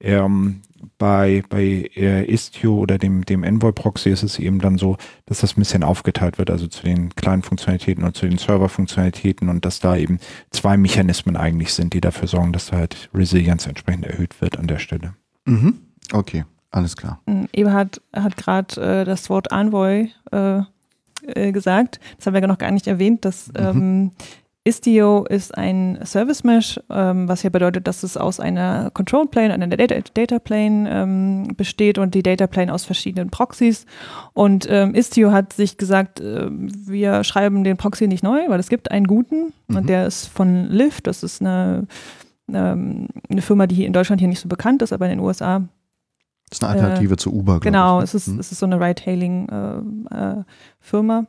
ähm, 0.00 0.60
bei, 0.98 1.42
bei 1.48 1.90
äh, 1.96 2.24
Istio 2.24 2.76
oder 2.76 2.98
dem, 2.98 3.24
dem 3.24 3.42
Envoy-Proxy 3.42 4.10
ist 4.10 4.22
es 4.22 4.38
eben 4.38 4.60
dann 4.60 4.78
so, 4.78 4.96
dass 5.26 5.40
das 5.40 5.56
ein 5.56 5.60
bisschen 5.60 5.82
aufgeteilt 5.82 6.38
wird, 6.38 6.50
also 6.50 6.66
zu 6.66 6.84
den 6.84 7.14
kleinen 7.14 7.42
Funktionalitäten 7.42 8.04
und 8.04 8.16
zu 8.16 8.28
den 8.28 8.38
Server-Funktionalitäten 8.38 9.48
und 9.48 9.64
dass 9.64 9.80
da 9.80 9.96
eben 9.96 10.18
zwei 10.50 10.76
Mechanismen 10.76 11.36
eigentlich 11.36 11.72
sind, 11.72 11.94
die 11.94 12.00
dafür 12.00 12.28
sorgen, 12.28 12.52
dass 12.52 12.66
da 12.66 12.76
halt 12.76 13.08
Resilienz 13.14 13.66
entsprechend 13.66 14.06
erhöht 14.06 14.40
wird 14.40 14.58
an 14.58 14.66
der 14.66 14.78
Stelle. 14.78 15.14
Mhm. 15.46 15.78
Okay, 16.12 16.44
alles 16.70 16.96
klar. 16.96 17.20
Mhm. 17.26 17.48
Eberhard 17.52 18.00
hat 18.14 18.36
gerade 18.36 18.80
äh, 18.80 19.04
das 19.04 19.30
Wort 19.30 19.52
Envoy 19.52 20.10
äh, 20.32 20.60
äh, 21.22 21.52
gesagt. 21.52 22.00
Das 22.16 22.26
haben 22.26 22.34
wir 22.34 22.46
noch 22.46 22.58
gar 22.58 22.70
nicht 22.70 22.86
erwähnt, 22.86 23.24
dass 23.24 23.48
mhm. 23.48 23.54
ähm, 23.56 24.10
Istio 24.68 25.24
ist 25.24 25.56
ein 25.56 25.98
Service 26.04 26.44
Mesh, 26.44 26.78
ähm, 26.90 27.26
was 27.26 27.42
ja 27.42 27.48
bedeutet, 27.48 27.86
dass 27.86 28.02
es 28.02 28.18
aus 28.18 28.38
einer 28.38 28.90
Control 28.90 29.26
Plane, 29.26 29.54
einer 29.54 29.66
Data, 29.66 29.94
Data 30.12 30.38
Plane 30.38 30.90
ähm, 30.90 31.48
besteht 31.56 31.96
und 31.96 32.14
die 32.14 32.22
Data 32.22 32.46
Plane 32.46 32.72
aus 32.72 32.84
verschiedenen 32.84 33.30
Proxys. 33.30 33.86
Und 34.34 34.66
ähm, 34.68 34.94
Istio 34.94 35.32
hat 35.32 35.54
sich 35.54 35.78
gesagt, 35.78 36.20
äh, 36.20 36.48
wir 36.50 37.24
schreiben 37.24 37.64
den 37.64 37.78
Proxy 37.78 38.08
nicht 38.08 38.22
neu, 38.22 38.46
weil 38.48 38.60
es 38.60 38.68
gibt 38.68 38.90
einen 38.90 39.06
guten 39.06 39.54
mhm. 39.68 39.76
und 39.76 39.88
der 39.88 40.06
ist 40.06 40.26
von 40.26 40.66
Lyft. 40.66 41.06
Das 41.06 41.22
ist 41.22 41.40
eine, 41.40 41.86
ähm, 42.52 43.08
eine 43.30 43.40
Firma, 43.40 43.66
die 43.66 43.76
hier 43.76 43.86
in 43.86 43.94
Deutschland 43.94 44.20
hier 44.20 44.28
nicht 44.28 44.40
so 44.40 44.48
bekannt 44.48 44.82
ist, 44.82 44.92
aber 44.92 45.06
in 45.06 45.12
den 45.12 45.20
USA 45.20 45.66
das 46.48 46.58
ist 46.58 46.64
eine 46.64 46.72
Alternative 46.72 47.14
äh, 47.14 47.16
zu 47.16 47.32
Uber, 47.32 47.60
Genau, 47.60 47.98
ich, 47.98 48.00
ne? 48.00 48.04
es, 48.04 48.14
ist, 48.14 48.28
mhm. 48.28 48.40
es 48.40 48.52
ist 48.52 48.58
so 48.58 48.66
eine 48.66 48.80
Ride-Hailing-Firma. 48.80 51.18
Äh, 51.18 51.22
äh, 51.22 51.26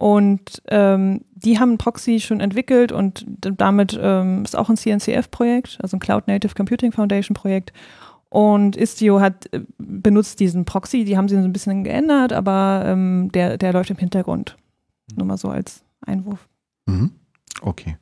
und 0.00 0.62
ähm, 0.68 1.26
die 1.34 1.58
haben 1.58 1.76
Proxy 1.76 2.20
schon 2.20 2.40
entwickelt 2.40 2.90
und 2.90 3.26
damit 3.28 3.98
ähm, 4.00 4.44
ist 4.44 4.56
auch 4.56 4.70
ein 4.70 4.78
CNCF-Projekt, 4.78 5.76
also 5.82 5.98
ein 5.98 6.00
Cloud 6.00 6.26
Native 6.26 6.54
Computing 6.54 6.90
Foundation 6.90 7.34
Projekt. 7.34 7.74
Und 8.30 8.76
Istio 8.76 9.20
hat 9.20 9.52
äh, 9.52 9.60
benutzt 9.76 10.40
diesen 10.40 10.64
Proxy, 10.64 11.04
die 11.04 11.18
haben 11.18 11.28
sie 11.28 11.34
so 11.34 11.42
ein 11.42 11.52
bisschen 11.52 11.84
geändert, 11.84 12.32
aber 12.32 12.84
ähm, 12.86 13.30
der, 13.32 13.58
der 13.58 13.74
läuft 13.74 13.90
im 13.90 13.98
Hintergrund. 13.98 14.56
Nur 15.16 15.26
mal 15.26 15.36
so 15.36 15.48
als 15.48 15.84
Einwurf. 16.00 16.48
Mhm. 16.86 17.10
Okay. 17.60 17.98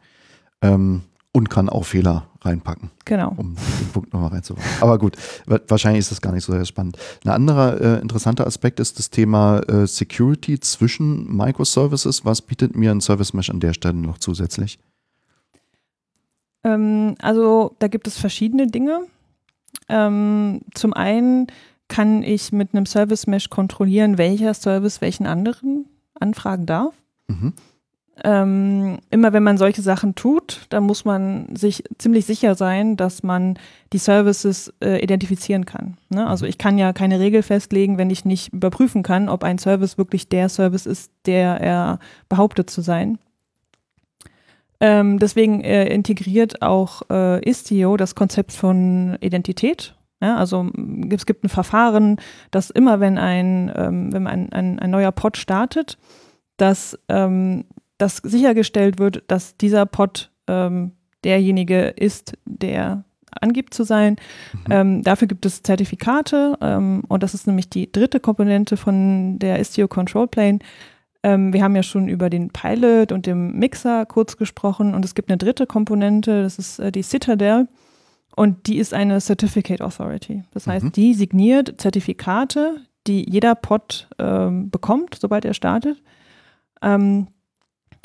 Ähm, 0.62 1.02
und 1.32 1.50
kann 1.50 1.68
auch 1.68 1.84
Fehler 1.84 2.27
reinpacken. 2.42 2.90
Genau. 3.04 3.34
Um 3.36 3.54
den 3.54 3.88
Punkt 3.92 4.12
nochmal 4.12 4.30
reinzubauen. 4.30 4.66
Aber 4.80 4.98
gut, 4.98 5.16
wahrscheinlich 5.46 6.00
ist 6.00 6.10
das 6.10 6.20
gar 6.20 6.32
nicht 6.32 6.44
so 6.44 6.52
sehr 6.52 6.64
spannend. 6.64 6.96
Ein 7.24 7.30
anderer 7.30 7.80
äh, 7.80 8.00
interessanter 8.00 8.46
Aspekt 8.46 8.80
ist 8.80 8.98
das 8.98 9.10
Thema 9.10 9.60
äh, 9.68 9.86
Security 9.86 10.60
zwischen 10.60 11.36
Microservices. 11.36 12.24
Was 12.24 12.42
bietet 12.42 12.76
mir 12.76 12.90
ein 12.90 13.00
Service 13.00 13.32
Mesh 13.32 13.50
an 13.50 13.60
der 13.60 13.72
Stelle 13.72 13.96
noch 13.96 14.18
zusätzlich? 14.18 14.78
Ähm, 16.64 17.16
also 17.20 17.74
da 17.78 17.88
gibt 17.88 18.06
es 18.06 18.18
verschiedene 18.18 18.68
Dinge. 18.68 19.00
Ähm, 19.88 20.60
zum 20.74 20.92
einen 20.92 21.48
kann 21.88 22.22
ich 22.22 22.52
mit 22.52 22.74
einem 22.74 22.86
Service 22.86 23.26
Mesh 23.26 23.48
kontrollieren, 23.48 24.18
welcher 24.18 24.54
Service 24.54 25.00
welchen 25.00 25.26
anderen 25.26 25.86
anfragen 26.14 26.66
darf. 26.66 26.94
Mhm 27.26 27.54
ähm, 28.24 28.98
immer 29.10 29.32
wenn 29.32 29.42
man 29.42 29.58
solche 29.58 29.82
Sachen 29.82 30.14
tut, 30.14 30.66
dann 30.70 30.84
muss 30.84 31.04
man 31.04 31.54
sich 31.54 31.84
ziemlich 31.98 32.26
sicher 32.26 32.54
sein, 32.54 32.96
dass 32.96 33.22
man 33.22 33.58
die 33.92 33.98
Services 33.98 34.72
äh, 34.82 35.02
identifizieren 35.02 35.64
kann. 35.64 35.96
Ne? 36.08 36.26
Also 36.26 36.46
ich 36.46 36.58
kann 36.58 36.78
ja 36.78 36.92
keine 36.92 37.20
Regel 37.20 37.42
festlegen, 37.42 37.98
wenn 37.98 38.10
ich 38.10 38.24
nicht 38.24 38.52
überprüfen 38.52 39.02
kann, 39.02 39.28
ob 39.28 39.44
ein 39.44 39.58
Service 39.58 39.98
wirklich 39.98 40.28
der 40.28 40.48
Service 40.48 40.86
ist, 40.86 41.12
der 41.26 41.60
er 41.60 41.98
behauptet 42.28 42.70
zu 42.70 42.80
sein. 42.80 43.18
Ähm, 44.80 45.18
deswegen 45.18 45.60
äh, 45.60 45.86
integriert 45.86 46.62
auch 46.62 47.02
äh, 47.10 47.42
Istio 47.48 47.96
das 47.96 48.14
Konzept 48.14 48.52
von 48.52 49.16
Identität. 49.20 49.94
Ja, 50.20 50.36
also 50.36 50.68
es 51.10 51.26
gibt 51.26 51.44
ein 51.44 51.48
Verfahren, 51.48 52.16
dass 52.50 52.70
immer 52.70 52.98
wenn 52.98 53.18
ein, 53.18 53.72
ähm, 53.76 54.12
wenn 54.12 54.26
ein, 54.26 54.52
ein, 54.52 54.78
ein 54.78 54.90
neuer 54.90 55.12
Pod 55.12 55.36
startet, 55.36 55.96
dass 56.56 56.98
ähm, 57.08 57.64
dass 57.98 58.16
sichergestellt 58.16 58.98
wird, 58.98 59.24
dass 59.28 59.56
dieser 59.56 59.86
Pod 59.86 60.30
ähm, 60.46 60.92
derjenige 61.24 61.88
ist, 61.88 62.34
der 62.44 63.04
angibt 63.40 63.74
zu 63.74 63.84
sein. 63.84 64.16
Mhm. 64.52 64.60
Ähm, 64.70 65.02
dafür 65.02 65.28
gibt 65.28 65.44
es 65.46 65.62
Zertifikate 65.62 66.56
ähm, 66.60 67.02
und 67.08 67.22
das 67.22 67.34
ist 67.34 67.46
nämlich 67.46 67.68
die 67.68 67.90
dritte 67.90 68.20
Komponente 68.20 68.76
von 68.76 69.38
der 69.38 69.58
Istio 69.58 69.88
Control 69.88 70.26
Plane. 70.26 70.60
Ähm, 71.22 71.52
wir 71.52 71.62
haben 71.62 71.76
ja 71.76 71.82
schon 71.82 72.08
über 72.08 72.30
den 72.30 72.50
Pilot 72.50 73.12
und 73.12 73.26
den 73.26 73.52
Mixer 73.58 74.06
kurz 74.06 74.36
gesprochen 74.36 74.94
und 74.94 75.04
es 75.04 75.14
gibt 75.14 75.30
eine 75.30 75.38
dritte 75.38 75.66
Komponente, 75.66 76.42
das 76.42 76.58
ist 76.58 76.78
äh, 76.78 76.92
die 76.92 77.02
Citadel 77.02 77.68
und 78.36 78.66
die 78.66 78.78
ist 78.78 78.94
eine 78.94 79.20
Certificate 79.20 79.82
Authority. 79.82 80.44
Das 80.52 80.66
heißt, 80.66 80.86
mhm. 80.86 80.92
die 80.92 81.14
signiert 81.14 81.80
Zertifikate, 81.80 82.76
die 83.06 83.28
jeder 83.28 83.54
Pod 83.54 84.08
ähm, 84.18 84.70
bekommt, 84.70 85.16
sobald 85.20 85.44
er 85.44 85.54
startet. 85.54 86.00
Ähm, 86.82 87.28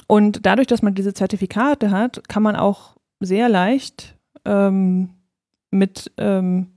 und 0.07 0.45
dadurch, 0.45 0.67
dass 0.67 0.81
man 0.81 0.95
diese 0.95 1.13
Zertifikate 1.13 1.91
hat, 1.91 2.27
kann 2.27 2.43
man 2.43 2.55
auch 2.55 2.95
sehr 3.19 3.49
leicht 3.49 4.17
ähm, 4.45 5.09
mit 5.71 6.11
ähm, 6.17 6.67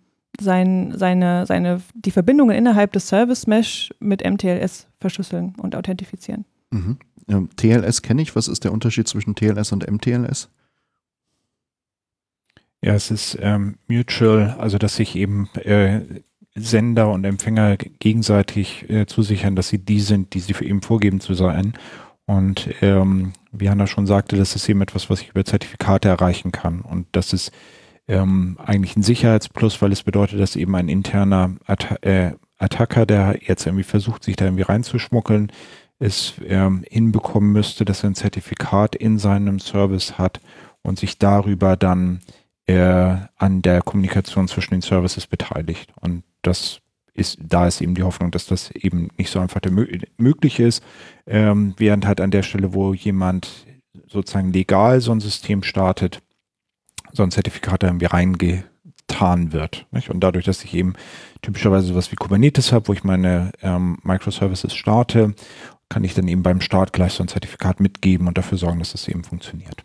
sein, 0.40 0.92
seine, 0.96 1.46
seine, 1.46 1.80
die 1.94 2.10
Verbindungen 2.10 2.56
innerhalb 2.56 2.92
des 2.92 3.08
Service 3.08 3.46
Mesh 3.46 3.90
mit 4.00 4.24
MTLS 4.24 4.86
verschlüsseln 5.00 5.54
und 5.60 5.74
authentifizieren. 5.74 6.44
Mhm. 6.70 6.98
Ja, 7.28 7.42
TLS 7.56 8.02
kenne 8.02 8.22
ich. 8.22 8.36
Was 8.36 8.48
ist 8.48 8.64
der 8.64 8.72
Unterschied 8.72 9.08
zwischen 9.08 9.34
TLS 9.34 9.72
und 9.72 9.90
MTLS? 9.90 10.48
Ja, 12.82 12.94
es 12.94 13.10
ist 13.10 13.38
ähm, 13.40 13.76
mutual, 13.88 14.56
also 14.58 14.78
dass 14.78 14.96
sich 14.96 15.16
eben 15.16 15.48
äh, 15.54 16.02
Sender 16.54 17.10
und 17.10 17.24
Empfänger 17.24 17.76
gegenseitig 17.76 18.88
äh, 18.88 19.06
zusichern, 19.06 19.56
dass 19.56 19.68
sie 19.68 19.78
die 19.78 20.00
sind, 20.00 20.34
die 20.34 20.40
sie 20.40 20.54
für 20.54 20.64
eben 20.64 20.82
vorgeben 20.82 21.20
zu 21.20 21.34
sein. 21.34 21.74
Und 22.26 22.68
ähm, 22.82 23.32
wie 23.52 23.70
Hanna 23.70 23.86
schon 23.86 24.06
sagte, 24.06 24.36
das 24.36 24.56
ist 24.56 24.68
eben 24.68 24.82
etwas, 24.82 25.08
was 25.08 25.20
ich 25.20 25.30
über 25.30 25.44
Zertifikate 25.44 26.08
erreichen 26.08 26.52
kann. 26.52 26.80
Und 26.80 27.06
das 27.12 27.32
ist 27.32 27.52
ähm, 28.08 28.58
eigentlich 28.64 28.96
ein 28.96 29.02
Sicherheitsplus, 29.02 29.80
weil 29.80 29.92
es 29.92 30.02
bedeutet, 30.02 30.40
dass 30.40 30.56
eben 30.56 30.74
ein 30.74 30.88
interner 30.88 31.56
At 31.66 32.04
äh, 32.04 32.32
Attacker, 32.58 33.04
der 33.06 33.38
jetzt 33.42 33.66
irgendwie 33.66 33.84
versucht, 33.84 34.24
sich 34.24 34.36
da 34.36 34.46
irgendwie 34.46 34.62
reinzuschmuggeln, 34.62 35.52
es 35.98 36.34
ähm, 36.46 36.84
hinbekommen 36.88 37.52
müsste, 37.52 37.84
dass 37.84 38.02
er 38.02 38.10
ein 38.10 38.14
Zertifikat 38.14 38.96
in 38.96 39.18
seinem 39.18 39.58
Service 39.58 40.18
hat 40.18 40.40
und 40.82 40.98
sich 40.98 41.18
darüber 41.18 41.76
dann 41.76 42.20
äh, 42.66 43.16
an 43.36 43.62
der 43.62 43.82
Kommunikation 43.82 44.48
zwischen 44.48 44.74
den 44.74 44.82
Services 44.82 45.26
beteiligt. 45.26 45.92
Und 46.00 46.22
das 46.42 46.80
ist, 47.16 47.38
da 47.42 47.66
ist 47.66 47.80
eben 47.80 47.94
die 47.94 48.02
Hoffnung, 48.02 48.30
dass 48.30 48.46
das 48.46 48.70
eben 48.72 49.08
nicht 49.16 49.30
so 49.30 49.40
einfach 49.40 49.60
möglich 50.18 50.60
ist, 50.60 50.82
ähm, 51.26 51.74
während 51.76 52.06
halt 52.06 52.20
an 52.20 52.30
der 52.30 52.42
Stelle, 52.42 52.74
wo 52.74 52.94
jemand 52.94 53.66
sozusagen 54.06 54.52
legal 54.52 55.00
so 55.00 55.12
ein 55.12 55.20
System 55.20 55.62
startet, 55.62 56.20
so 57.12 57.22
ein 57.22 57.30
Zertifikat 57.30 57.82
irgendwie 57.82 58.06
reingetan 58.06 59.52
wird. 59.52 59.86
Nicht? 59.90 60.10
Und 60.10 60.20
dadurch, 60.20 60.44
dass 60.44 60.62
ich 60.64 60.74
eben 60.74 60.94
typischerweise 61.42 61.88
sowas 61.88 62.12
wie 62.12 62.16
Kubernetes 62.16 62.72
habe, 62.72 62.88
wo 62.88 62.92
ich 62.92 63.04
meine 63.04 63.52
ähm, 63.62 63.98
Microservices 64.02 64.74
starte, 64.74 65.34
kann 65.88 66.04
ich 66.04 66.14
dann 66.14 66.28
eben 66.28 66.42
beim 66.42 66.60
Start 66.60 66.92
gleich 66.92 67.12
so 67.12 67.22
ein 67.22 67.28
Zertifikat 67.28 67.80
mitgeben 67.80 68.26
und 68.26 68.36
dafür 68.36 68.58
sorgen, 68.58 68.80
dass 68.80 68.92
das 68.92 69.08
eben 69.08 69.24
funktioniert. 69.24 69.84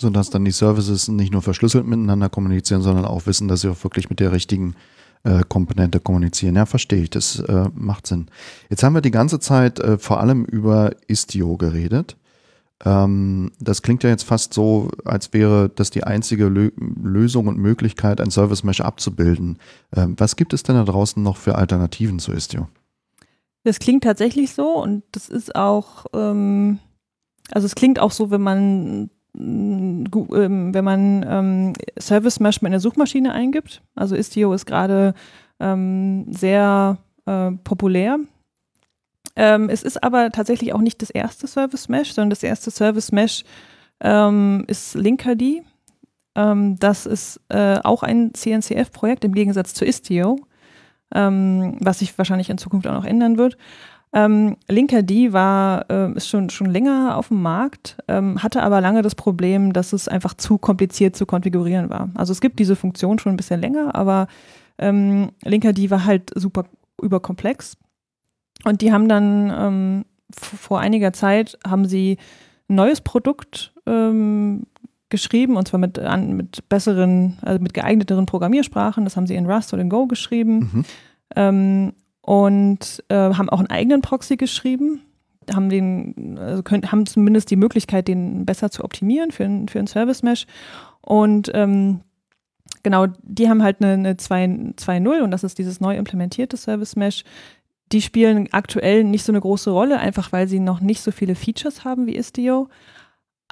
Sodass 0.00 0.30
dann 0.30 0.44
die 0.44 0.52
Services 0.52 1.08
nicht 1.08 1.32
nur 1.32 1.42
verschlüsselt 1.42 1.86
miteinander 1.86 2.28
kommunizieren, 2.28 2.82
sondern 2.82 3.04
auch 3.04 3.26
wissen, 3.26 3.48
dass 3.48 3.60
sie 3.60 3.68
auch 3.68 3.84
wirklich 3.84 4.08
mit 4.08 4.20
der 4.20 4.32
richtigen 4.32 4.74
äh, 5.24 5.42
Komponente 5.48 6.00
kommunizieren. 6.00 6.56
Ja, 6.56 6.66
verstehe 6.66 7.02
ich, 7.02 7.10
das 7.10 7.38
äh, 7.40 7.68
macht 7.74 8.06
Sinn. 8.06 8.26
Jetzt 8.70 8.82
haben 8.82 8.94
wir 8.94 9.00
die 9.00 9.10
ganze 9.10 9.40
Zeit 9.40 9.78
äh, 9.80 9.98
vor 9.98 10.20
allem 10.20 10.44
über 10.44 10.92
Istio 11.06 11.56
geredet. 11.56 12.16
Ähm, 12.84 13.52
das 13.60 13.82
klingt 13.82 14.02
ja 14.02 14.10
jetzt 14.10 14.24
fast 14.24 14.54
so, 14.54 14.90
als 15.04 15.32
wäre 15.32 15.68
das 15.68 15.90
die 15.90 16.04
einzige 16.04 16.48
Lö 16.48 16.70
Lösung 16.76 17.46
und 17.46 17.58
Möglichkeit, 17.58 18.20
ein 18.20 18.30
Service 18.30 18.64
Mesh 18.64 18.80
abzubilden. 18.80 19.58
Ähm, 19.94 20.14
was 20.18 20.36
gibt 20.36 20.52
es 20.52 20.62
denn 20.62 20.76
da 20.76 20.84
draußen 20.84 21.22
noch 21.22 21.36
für 21.36 21.54
Alternativen 21.54 22.18
zu 22.18 22.32
Istio? 22.32 22.68
Das 23.64 23.78
klingt 23.78 24.02
tatsächlich 24.02 24.52
so 24.52 24.82
und 24.82 25.04
das 25.12 25.28
ist 25.28 25.54
auch, 25.54 26.06
ähm, 26.14 26.80
also 27.52 27.66
es 27.66 27.76
klingt 27.76 28.00
auch 28.00 28.10
so, 28.10 28.32
wenn 28.32 28.42
man 28.42 29.10
wenn 29.34 30.84
man 30.84 31.26
ähm, 31.28 31.72
Service 31.98 32.38
Mesh 32.38 32.60
mit 32.60 32.70
einer 32.70 32.80
Suchmaschine 32.80 33.32
eingibt. 33.32 33.82
Also 33.94 34.14
Istio 34.14 34.52
ist 34.52 34.66
gerade 34.66 35.14
ähm, 35.58 36.26
sehr 36.30 36.98
äh, 37.26 37.52
populär 37.64 38.18
ähm, 39.36 39.68
es 39.70 39.82
ist 39.82 40.02
aber 40.02 40.30
tatsächlich 40.30 40.72
auch 40.72 40.80
nicht 40.80 41.00
das 41.00 41.10
erste 41.10 41.46
Service 41.46 41.88
Mesh, 41.88 42.12
sondern 42.12 42.30
das 42.30 42.42
erste 42.42 42.70
Service 42.70 43.12
Mesh 43.12 43.44
ähm, 44.00 44.64
ist 44.66 44.94
Linkerd. 44.94 45.42
Ähm, 46.34 46.78
das 46.78 47.06
ist 47.06 47.40
äh, 47.48 47.78
auch 47.82 48.02
ein 48.02 48.32
CNCF-Projekt 48.34 49.24
im 49.24 49.34
Gegensatz 49.34 49.74
zu 49.74 49.84
Istio, 49.84 50.38
ähm, 51.14 51.76
was 51.80 52.00
sich 52.00 52.16
wahrscheinlich 52.18 52.50
in 52.50 52.58
Zukunft 52.58 52.86
auch 52.86 52.94
noch 52.94 53.04
ändern 53.04 53.38
wird. 53.38 53.56
Ähm, 54.14 54.56
Linkerd 54.68 55.10
war, 55.32 55.90
äh, 55.90 56.12
ist 56.12 56.28
schon, 56.28 56.50
schon 56.50 56.66
länger 56.66 57.16
auf 57.16 57.28
dem 57.28 57.40
Markt, 57.40 57.96
ähm, 58.08 58.42
hatte 58.42 58.62
aber 58.62 58.80
lange 58.82 59.00
das 59.00 59.14
Problem, 59.14 59.72
dass 59.72 59.94
es 59.94 60.06
einfach 60.06 60.34
zu 60.34 60.58
kompliziert 60.58 61.16
zu 61.16 61.24
konfigurieren 61.24 61.88
war. 61.88 62.10
Also 62.14 62.32
es 62.32 62.42
gibt 62.42 62.58
diese 62.58 62.76
Funktion 62.76 63.18
schon 63.18 63.32
ein 63.32 63.36
bisschen 63.36 63.60
länger, 63.60 63.94
aber 63.94 64.26
ähm, 64.78 65.30
Linkerd 65.44 65.78
war 65.90 66.04
halt 66.04 66.30
super 66.34 66.64
überkomplex. 67.00 67.78
Und 68.64 68.82
die 68.82 68.92
haben 68.92 69.08
dann 69.08 69.52
ähm, 69.56 70.04
vor 70.34 70.80
einiger 70.80 71.12
Zeit 71.12 71.58
haben 71.66 71.86
sie 71.86 72.18
ein 72.68 72.74
neues 72.74 73.00
Produkt 73.00 73.72
ähm, 73.86 74.66
geschrieben 75.08 75.56
und 75.56 75.68
zwar 75.68 75.80
mit, 75.80 75.98
an, 75.98 76.36
mit 76.36 76.68
besseren, 76.68 77.38
also 77.42 77.60
mit 77.60 77.74
geeigneteren 77.74 78.26
Programmiersprachen. 78.26 79.04
Das 79.04 79.16
haben 79.16 79.26
sie 79.26 79.36
in 79.36 79.50
Rust 79.50 79.72
oder 79.72 79.82
in 79.82 79.88
Go 79.88 80.06
geschrieben 80.06 80.70
mhm. 80.72 80.84
ähm, 81.34 81.92
und 82.22 83.04
äh, 83.08 83.14
haben 83.14 83.50
auch 83.50 83.58
einen 83.58 83.70
eigenen 83.70 84.00
Proxy 84.00 84.36
geschrieben. 84.36 85.02
Haben 85.52 85.68
den, 85.68 86.38
also 86.38 86.62
können, 86.62 86.90
haben 86.92 87.04
zumindest 87.04 87.50
die 87.50 87.56
Möglichkeit, 87.56 88.06
den 88.06 88.46
besser 88.46 88.70
zu 88.70 88.84
optimieren 88.84 89.32
für, 89.32 89.44
ein, 89.44 89.68
für 89.68 89.80
ein 89.80 89.88
Service 89.88 90.22
Mesh. 90.22 90.46
Und 91.00 91.50
ähm, 91.52 92.00
genau, 92.84 93.06
die 93.22 93.48
haben 93.48 93.62
halt 93.62 93.82
eine, 93.82 93.92
eine 93.94 94.14
2.0 94.14 95.20
und 95.20 95.30
das 95.32 95.42
ist 95.42 95.58
dieses 95.58 95.80
neu 95.80 95.96
implementierte 95.96 96.56
Service 96.56 96.94
Mesh, 96.94 97.24
die 97.90 98.00
spielen 98.00 98.48
aktuell 98.52 99.04
nicht 99.04 99.24
so 99.24 99.32
eine 99.32 99.40
große 99.40 99.70
Rolle, 99.70 99.98
einfach 99.98 100.32
weil 100.32 100.48
sie 100.48 100.60
noch 100.60 100.80
nicht 100.80 101.02
so 101.02 101.10
viele 101.10 101.34
Features 101.34 101.84
haben 101.84 102.06
wie 102.06 102.16
Istio. 102.16 102.68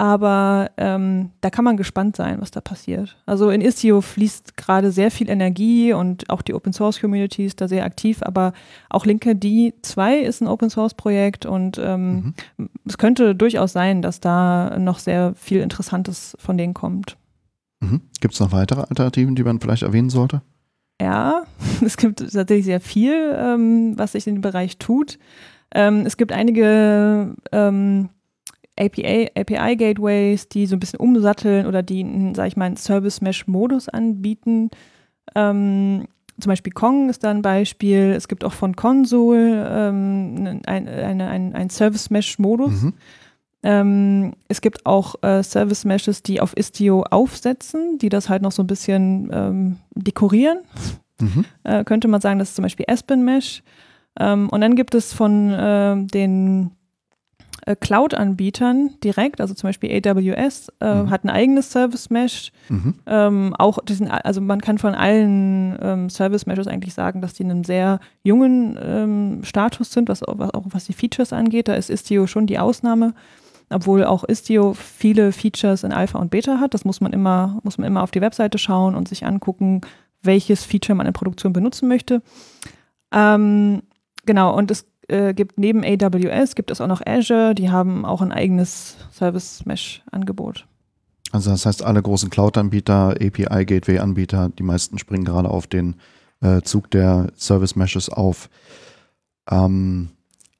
Aber 0.01 0.71
ähm, 0.77 1.29
da 1.41 1.51
kann 1.51 1.63
man 1.63 1.77
gespannt 1.77 2.15
sein, 2.15 2.41
was 2.41 2.49
da 2.49 2.59
passiert. 2.59 3.17
Also 3.27 3.51
in 3.51 3.61
Istio 3.61 4.01
fließt 4.01 4.57
gerade 4.57 4.91
sehr 4.91 5.11
viel 5.11 5.29
Energie 5.29 5.93
und 5.93 6.27
auch 6.31 6.41
die 6.41 6.55
Open 6.55 6.73
Source 6.73 6.99
Community 6.99 7.45
ist 7.45 7.61
da 7.61 7.67
sehr 7.67 7.85
aktiv, 7.85 8.23
aber 8.23 8.53
auch 8.89 9.05
Linkerd 9.05 9.43
2 9.43 10.17
ist 10.21 10.41
ein 10.41 10.47
Open 10.47 10.71
Source 10.71 10.95
Projekt 10.95 11.45
und 11.45 11.77
ähm, 11.77 12.33
mhm. 12.57 12.69
es 12.83 12.97
könnte 12.97 13.35
durchaus 13.35 13.73
sein, 13.73 14.01
dass 14.01 14.19
da 14.19 14.79
noch 14.79 14.97
sehr 14.97 15.35
viel 15.35 15.61
Interessantes 15.61 16.35
von 16.39 16.57
denen 16.57 16.73
kommt. 16.73 17.15
Mhm. 17.79 18.01
Gibt 18.21 18.33
es 18.33 18.39
noch 18.39 18.51
weitere 18.51 18.81
Alternativen, 18.81 19.35
die 19.35 19.43
man 19.43 19.59
vielleicht 19.59 19.83
erwähnen 19.83 20.09
sollte? 20.09 20.41
Ja, 20.99 21.43
es 21.85 21.95
gibt 21.95 22.21
tatsächlich 22.21 22.65
sehr 22.65 22.81
viel, 22.81 23.35
ähm, 23.37 23.99
was 23.99 24.13
sich 24.13 24.25
in 24.25 24.37
dem 24.37 24.41
Bereich 24.41 24.79
tut. 24.79 25.19
Ähm, 25.75 26.07
es 26.07 26.17
gibt 26.17 26.31
einige 26.31 27.35
ähm, 27.51 28.09
API-Gateways, 28.77 30.49
die 30.49 30.65
so 30.65 30.75
ein 30.75 30.79
bisschen 30.79 30.99
umsatteln 30.99 31.65
oder 31.67 31.83
die, 31.83 32.31
sag 32.35 32.47
ich 32.47 32.57
mal, 32.57 32.65
einen 32.65 32.77
Service-Mesh-Modus 32.77 33.89
anbieten. 33.89 34.71
Ähm, 35.35 36.07
zum 36.39 36.49
Beispiel 36.49 36.73
Kong 36.73 37.09
ist 37.09 37.23
da 37.23 37.29
ein 37.29 37.41
Beispiel. 37.41 38.13
Es 38.15 38.27
gibt 38.27 38.43
auch 38.43 38.53
von 38.53 38.75
Console 38.75 39.67
ähm, 39.69 40.61
ein, 40.65 40.87
eine, 40.87 41.27
ein, 41.27 41.53
ein 41.53 41.69
Service-Mesh-Modus. 41.69 42.81
Mhm. 42.81 42.93
Ähm, 43.63 44.33
es 44.47 44.61
gibt 44.61 44.85
auch 44.85 45.15
äh, 45.21 45.43
Service 45.43 45.85
Meshes, 45.85 46.23
die 46.23 46.41
auf 46.41 46.57
Istio 46.57 47.03
aufsetzen, 47.03 47.99
die 47.99 48.09
das 48.09 48.27
halt 48.27 48.41
noch 48.41 48.51
so 48.51 48.63
ein 48.63 48.67
bisschen 48.67 49.29
ähm, 49.31 49.77
dekorieren. 49.93 50.59
Mhm. 51.19 51.45
Äh, 51.63 51.83
könnte 51.83 52.07
man 52.07 52.21
sagen, 52.21 52.39
das 52.39 52.49
ist 52.49 52.55
zum 52.55 52.63
Beispiel 52.63 52.85
Aspen 52.89 53.23
Mesh. 53.23 53.61
Ähm, 54.19 54.49
und 54.49 54.61
dann 54.61 54.75
gibt 54.75 54.95
es 54.95 55.13
von 55.13 55.51
äh, 55.51 56.03
den 56.07 56.71
Cloud-Anbietern 57.79 58.95
direkt, 59.03 59.41
also 59.41 59.53
zum 59.53 59.69
Beispiel 59.69 59.91
AWS 59.91 60.71
äh, 60.79 60.95
mhm. 60.95 61.09
hat 61.09 61.23
ein 61.23 61.29
eigenes 61.29 61.71
Service 61.71 62.09
Mesh. 62.09 62.51
Mhm. 62.69 62.95
Ähm, 63.05 63.55
auch 63.57 63.79
diesen, 63.83 64.09
also 64.09 64.41
man 64.41 64.61
kann 64.61 64.77
von 64.77 64.95
allen 64.95 65.77
ähm, 65.81 66.09
Service 66.09 66.45
Meshes 66.45 66.67
eigentlich 66.67 66.93
sagen, 66.93 67.21
dass 67.21 67.33
die 67.33 67.43
in 67.43 67.51
einem 67.51 67.63
sehr 67.63 67.99
jungen 68.23 68.79
ähm, 68.81 69.39
Status 69.43 69.91
sind, 69.91 70.09
was, 70.09 70.21
was, 70.25 70.53
auch 70.53 70.65
was 70.69 70.85
die 70.85 70.93
Features 70.93 71.33
angeht. 71.33 71.67
Da 71.67 71.75
ist 71.75 71.89
Istio 71.89 72.27
schon 72.27 72.47
die 72.47 72.59
Ausnahme 72.59 73.13
obwohl 73.73 74.03
auch 74.03 74.23
Istio 74.23 74.73
viele 74.73 75.31
Features 75.31 75.83
in 75.83 75.93
Alpha 75.93 76.19
und 76.19 76.29
Beta 76.29 76.59
hat. 76.59 76.73
Das 76.73 76.85
muss 76.85 77.01
man 77.01 77.13
immer, 77.13 77.59
muss 77.63 77.77
man 77.77 77.87
immer 77.87 78.03
auf 78.03 78.11
die 78.11 78.21
Webseite 78.21 78.57
schauen 78.57 78.95
und 78.95 79.07
sich 79.07 79.25
angucken, 79.25 79.81
welches 80.21 80.63
Feature 80.63 80.95
man 80.95 81.07
in 81.07 81.13
Produktion 81.13 81.53
benutzen 81.53 81.87
möchte. 81.87 82.21
Ähm, 83.11 83.83
genau, 84.25 84.55
und 84.55 84.71
es 84.71 84.85
äh, 85.07 85.33
gibt 85.33 85.57
neben 85.57 85.83
AWS 85.83 86.55
gibt 86.55 86.71
es 86.71 86.81
auch 86.81 86.87
noch 86.87 87.01
Azure, 87.05 87.55
die 87.55 87.69
haben 87.69 88.05
auch 88.05 88.21
ein 88.21 88.31
eigenes 88.31 88.97
Service 89.11 89.65
Mesh 89.65 90.03
Angebot. 90.11 90.65
Also 91.31 91.51
das 91.51 91.65
heißt, 91.65 91.83
alle 91.83 92.01
großen 92.01 92.29
Cloud-Anbieter, 92.29 93.15
API-Gateway-Anbieter, 93.21 94.49
die 94.49 94.63
meisten 94.63 94.97
springen 94.97 95.23
gerade 95.23 95.49
auf 95.49 95.67
den 95.67 95.95
äh, 96.41 96.61
Zug 96.61 96.91
der 96.91 97.31
Service-Meshes 97.37 98.09
auf. 98.09 98.49
Ähm, 99.49 100.09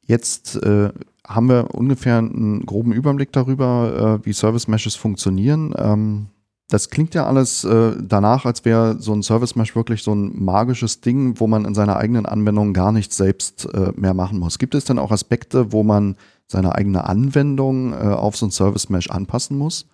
jetzt 0.05 0.55
äh, 0.63 0.91
haben 1.27 1.49
wir 1.49 1.75
ungefähr 1.75 2.19
einen 2.19 2.65
groben 2.65 2.93
Überblick 2.93 3.31
darüber, 3.31 4.19
äh, 4.21 4.25
wie 4.25 4.33
Service-Meshes 4.33 4.95
funktionieren. 4.95 5.73
Ähm, 5.77 6.27
das 6.71 6.89
klingt 6.89 7.13
ja 7.15 7.25
alles 7.25 7.65
äh, 7.65 7.93
danach, 8.01 8.45
als 8.45 8.63
wäre 8.63 8.97
so 8.97 9.13
ein 9.13 9.23
Service 9.23 9.55
Mesh 9.55 9.75
wirklich 9.75 10.03
so 10.03 10.13
ein 10.15 10.31
magisches 10.41 11.01
Ding, 11.01 11.37
wo 11.39 11.45
man 11.45 11.65
in 11.65 11.75
seiner 11.75 11.97
eigenen 11.97 12.25
Anwendung 12.25 12.73
gar 12.73 12.93
nichts 12.93 13.17
selbst 13.17 13.67
äh, 13.73 13.91
mehr 13.95 14.13
machen 14.13 14.39
muss. 14.39 14.57
Gibt 14.57 14.73
es 14.73 14.85
denn 14.85 14.97
auch 14.97 15.11
Aspekte, 15.11 15.73
wo 15.73 15.83
man 15.83 16.15
seine 16.47 16.73
eigene 16.73 17.03
Anwendung 17.03 17.91
äh, 17.91 17.97
auf 17.97 18.37
so 18.37 18.45
ein 18.45 18.51
Service 18.51 18.89
Mesh 18.89 19.09
anpassen 19.09 19.57
muss? 19.57 19.85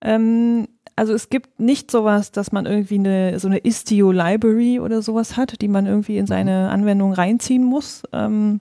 Ähm, 0.00 0.68
also 0.96 1.12
es 1.12 1.28
gibt 1.28 1.60
nicht 1.60 1.90
sowas, 1.90 2.32
dass 2.32 2.50
man 2.50 2.64
irgendwie 2.64 2.98
eine, 2.98 3.38
so 3.38 3.48
eine 3.48 3.58
Istio-Library 3.58 4.80
oder 4.80 5.02
sowas 5.02 5.36
hat, 5.36 5.60
die 5.60 5.68
man 5.68 5.84
irgendwie 5.84 6.16
in 6.16 6.26
seine 6.26 6.64
mhm. 6.64 6.72
Anwendung 6.72 7.12
reinziehen 7.12 7.64
muss. 7.64 8.04
Ähm, 8.12 8.60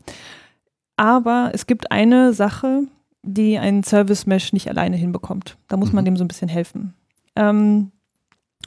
aber 0.98 1.52
es 1.54 1.68
gibt 1.68 1.90
eine 1.90 2.34
Sache, 2.34 2.84
die 3.22 3.58
ein 3.58 3.84
Service 3.84 4.26
Mesh 4.26 4.52
nicht 4.52 4.68
alleine 4.68 4.98
hinbekommt. 4.98 5.58
Da 5.70 5.78
muss 5.78 5.94
man 5.94 6.04
mhm. 6.04 6.08
dem 6.08 6.18
so 6.18 6.26
ein 6.26 6.28
bisschen 6.28 6.50
helfen. 6.50 6.94
Ähm, 7.36 7.92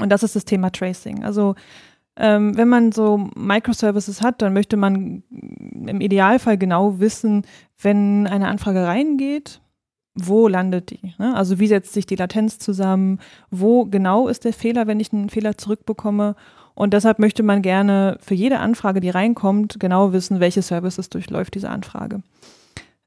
und 0.00 0.10
das 0.10 0.22
ist 0.22 0.36
das 0.36 0.44
Thema 0.44 0.70
Tracing. 0.70 1.24
Also 1.24 1.54
ähm, 2.16 2.56
wenn 2.56 2.68
man 2.68 2.92
so 2.92 3.28
Microservices 3.34 4.22
hat, 4.22 4.40
dann 4.42 4.52
möchte 4.52 4.76
man 4.76 5.22
im 5.30 6.00
Idealfall 6.00 6.56
genau 6.56 6.98
wissen, 6.98 7.46
wenn 7.80 8.26
eine 8.26 8.48
Anfrage 8.48 8.86
reingeht, 8.86 9.60
wo 10.14 10.48
landet 10.48 10.90
die? 10.90 11.14
Ne? 11.18 11.36
Also 11.36 11.58
wie 11.58 11.66
setzt 11.66 11.92
sich 11.92 12.06
die 12.06 12.16
Latenz 12.16 12.58
zusammen? 12.58 13.20
Wo 13.50 13.84
genau 13.84 14.28
ist 14.28 14.44
der 14.44 14.54
Fehler, 14.54 14.86
wenn 14.86 14.98
ich 14.98 15.12
einen 15.12 15.28
Fehler 15.28 15.58
zurückbekomme? 15.58 16.36
Und 16.74 16.94
deshalb 16.94 17.18
möchte 17.18 17.42
man 17.42 17.62
gerne 17.62 18.18
für 18.20 18.34
jede 18.34 18.58
Anfrage, 18.58 19.00
die 19.00 19.10
reinkommt, 19.10 19.78
genau 19.78 20.12
wissen, 20.12 20.40
welche 20.40 20.62
Services 20.62 21.10
durchläuft 21.10 21.54
diese 21.54 21.68
Anfrage. 21.68 22.22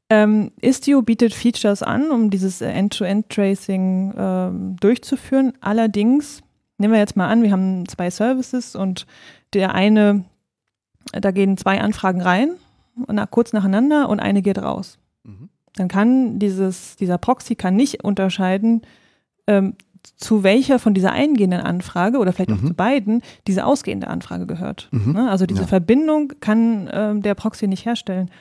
Ähm, 0.09 0.51
Istio 0.59 1.03
bietet 1.03 1.33
Features 1.33 1.83
an, 1.83 2.09
um 2.09 2.29
dieses 2.31 2.61
End-to-End-Tracing 2.61 4.13
ähm, 4.17 4.75
durchzuführen. 4.79 5.53
Allerdings, 5.61 6.41
nehmen 6.79 6.93
wir 6.93 6.99
jetzt 6.99 7.15
mal 7.15 7.27
an, 7.27 7.43
wir 7.43 7.51
haben 7.51 7.87
zwei 7.87 8.09
Services 8.09 8.75
und 8.75 9.05
der 9.53 9.75
eine, 9.75 10.25
da 11.11 11.31
gehen 11.31 11.57
zwei 11.57 11.79
Anfragen 11.79 12.21
rein, 12.21 12.51
kurz 13.29 13.53
nacheinander 13.53 14.09
und 14.09 14.19
eine 14.19 14.41
geht 14.41 14.57
raus. 14.57 14.97
Mhm. 15.23 15.49
Dann 15.75 15.87
kann 15.87 16.39
dieses, 16.39 16.95
dieser 16.95 17.19
Proxy 17.19 17.55
kann 17.55 17.75
nicht 17.75 18.03
unterscheiden, 18.03 18.81
ähm, 19.45 19.75
zu 20.15 20.43
welcher 20.43 20.79
von 20.79 20.93
dieser 20.93 21.11
eingehenden 21.11 21.61
Anfrage 21.61 22.17
oder 22.17 22.33
vielleicht 22.33 22.51
auch 22.51 22.61
mhm. 22.61 22.67
zu 22.67 22.73
beiden 22.73 23.21
diese 23.47 23.65
ausgehende 23.65 24.07
Anfrage 24.07 24.47
gehört. 24.47 24.89
Mhm. 24.91 25.13
Ne? 25.13 25.29
Also 25.29 25.45
diese 25.45 25.61
ja. 25.61 25.67
Verbindung 25.67 26.33
kann 26.39 26.89
ähm, 26.91 27.21
der 27.21 27.35
Proxy 27.35 27.67
nicht 27.67 27.85
herstellen. 27.85 28.31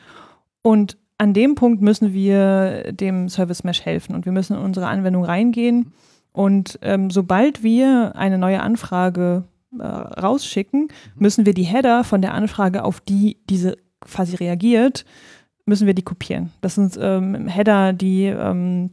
Und 0.63 0.97
an 1.19 1.35
dem 1.35 1.57
Punkt 1.57 1.83
müssen 1.83 2.13
wir 2.13 2.93
dem 2.93 3.29
Service 3.29 3.65
Mesh 3.65 3.85
helfen 3.85 4.15
und 4.15 4.25
wir 4.25 4.33
müssen 4.33 4.57
in 4.57 4.63
unsere 4.63 4.87
Anwendung 4.87 5.25
reingehen. 5.25 5.93
Und 6.33 6.79
ähm, 6.83 7.11
sobald 7.11 7.63
wir 7.65 8.13
eine 8.15 8.39
neue 8.39 8.61
Anfrage 8.61 9.45
äh, 9.77 9.83
rausschicken, 9.85 10.83
mhm. 10.83 10.89
müssen 11.17 11.47
wir 11.47 11.55
die 11.55 11.65
Header 11.65 12.05
von 12.05 12.23
der 12.23 12.35
Anfrage, 12.35 12.85
auf 12.85 13.01
die 13.01 13.39
diese 13.51 13.77
quasi 14.01 14.37
reagiert, 14.37 15.05
müssen 15.67 15.87
wir 15.87 15.95
die 15.95 16.03
kopieren. 16.03 16.53
Das 16.61 16.77
sind 16.77 16.97
ähm, 17.01 17.49
Header, 17.49 17.93
die 17.93 18.27
ähm, 18.27 18.91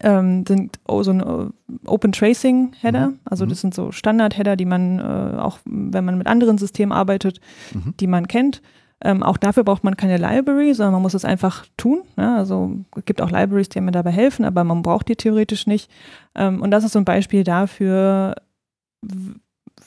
ähm, 0.00 0.44
sind 0.46 0.78
oh, 0.86 1.02
so 1.02 1.10
ein 1.10 1.20
äh, 1.20 1.86
Open 1.86 2.12
Tracing 2.12 2.72
Header. 2.80 3.08
Mhm. 3.08 3.18
Also 3.24 3.44
das 3.44 3.58
mhm. 3.58 3.60
sind 3.60 3.74
so 3.74 3.92
Standard 3.92 4.36
Header, 4.36 4.56
die 4.56 4.64
man 4.64 4.98
äh, 4.98 5.38
auch, 5.38 5.58
wenn 5.64 6.04
man 6.04 6.16
mit 6.18 6.26
anderen 6.26 6.58
Systemen 6.58 6.92
arbeitet, 6.92 7.40
mhm. 7.74 7.94
die 7.98 8.06
man 8.06 8.28
kennt. 8.28 8.62
Ähm, 9.02 9.22
auch 9.22 9.36
dafür 9.36 9.64
braucht 9.64 9.84
man 9.84 9.96
keine 9.96 10.18
Library, 10.18 10.74
sondern 10.74 10.94
man 10.94 11.02
muss 11.02 11.14
es 11.14 11.24
einfach 11.24 11.64
tun. 11.76 12.02
Ja? 12.16 12.36
Also 12.36 12.76
es 12.96 13.04
gibt 13.04 13.22
auch 13.22 13.30
Libraries, 13.30 13.68
die 13.68 13.80
mir 13.80 13.92
dabei 13.92 14.10
helfen, 14.10 14.44
aber 14.44 14.62
man 14.64 14.82
braucht 14.82 15.08
die 15.08 15.16
theoretisch 15.16 15.66
nicht. 15.66 15.90
Ähm, 16.34 16.60
und 16.60 16.70
das 16.70 16.84
ist 16.84 16.92
so 16.92 16.98
ein 16.98 17.04
Beispiel 17.04 17.44
dafür, 17.44 18.34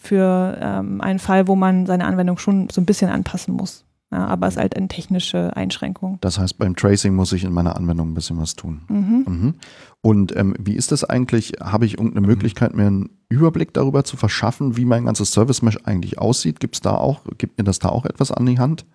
für 0.03 0.57
ähm, 0.61 1.01
einen 1.01 1.19
Fall, 1.19 1.47
wo 1.47 1.55
man 1.55 1.85
seine 1.85 2.05
Anwendung 2.05 2.37
schon 2.37 2.69
so 2.69 2.81
ein 2.81 2.85
bisschen 2.85 3.09
anpassen 3.09 3.53
muss. 3.53 3.85
Ja, 4.11 4.27
aber 4.27 4.47
es 4.47 4.55
ist 4.55 4.59
halt 4.59 4.77
eine 4.77 4.89
technische 4.89 5.55
Einschränkung. 5.55 6.19
Das 6.21 6.37
heißt, 6.37 6.59
beim 6.59 6.75
Tracing 6.75 7.15
muss 7.15 7.31
ich 7.31 7.43
in 7.43 7.51
meiner 7.51 7.75
Anwendung 7.75 8.11
ein 8.11 8.13
bisschen 8.13 8.39
was 8.39 8.55
tun. 8.55 8.81
Mhm. 8.87 9.25
Mhm. 9.27 9.53
Und 10.01 10.35
ähm, 10.35 10.53
wie 10.59 10.75
ist 10.75 10.91
das 10.91 11.03
eigentlich? 11.03 11.53
Habe 11.59 11.85
ich 11.85 11.97
irgendeine 11.97 12.27
Möglichkeit, 12.27 12.75
mir 12.75 12.85
einen 12.85 13.09
Überblick 13.29 13.73
darüber 13.73 14.03
zu 14.03 14.15
verschaffen, 14.15 14.77
wie 14.77 14.85
mein 14.85 15.05
ganzes 15.05 15.31
Service 15.31 15.63
Mesh 15.63 15.79
eigentlich 15.85 16.19
aussieht? 16.19 16.59
Gibt 16.59 16.75
es 16.75 16.81
da 16.81 16.95
auch, 16.95 17.21
gibt 17.39 17.57
mir 17.57 17.63
das 17.63 17.79
da 17.79 17.89
auch 17.89 18.05
etwas 18.05 18.31
an 18.31 18.45
die 18.45 18.59
Hand? 18.59 18.85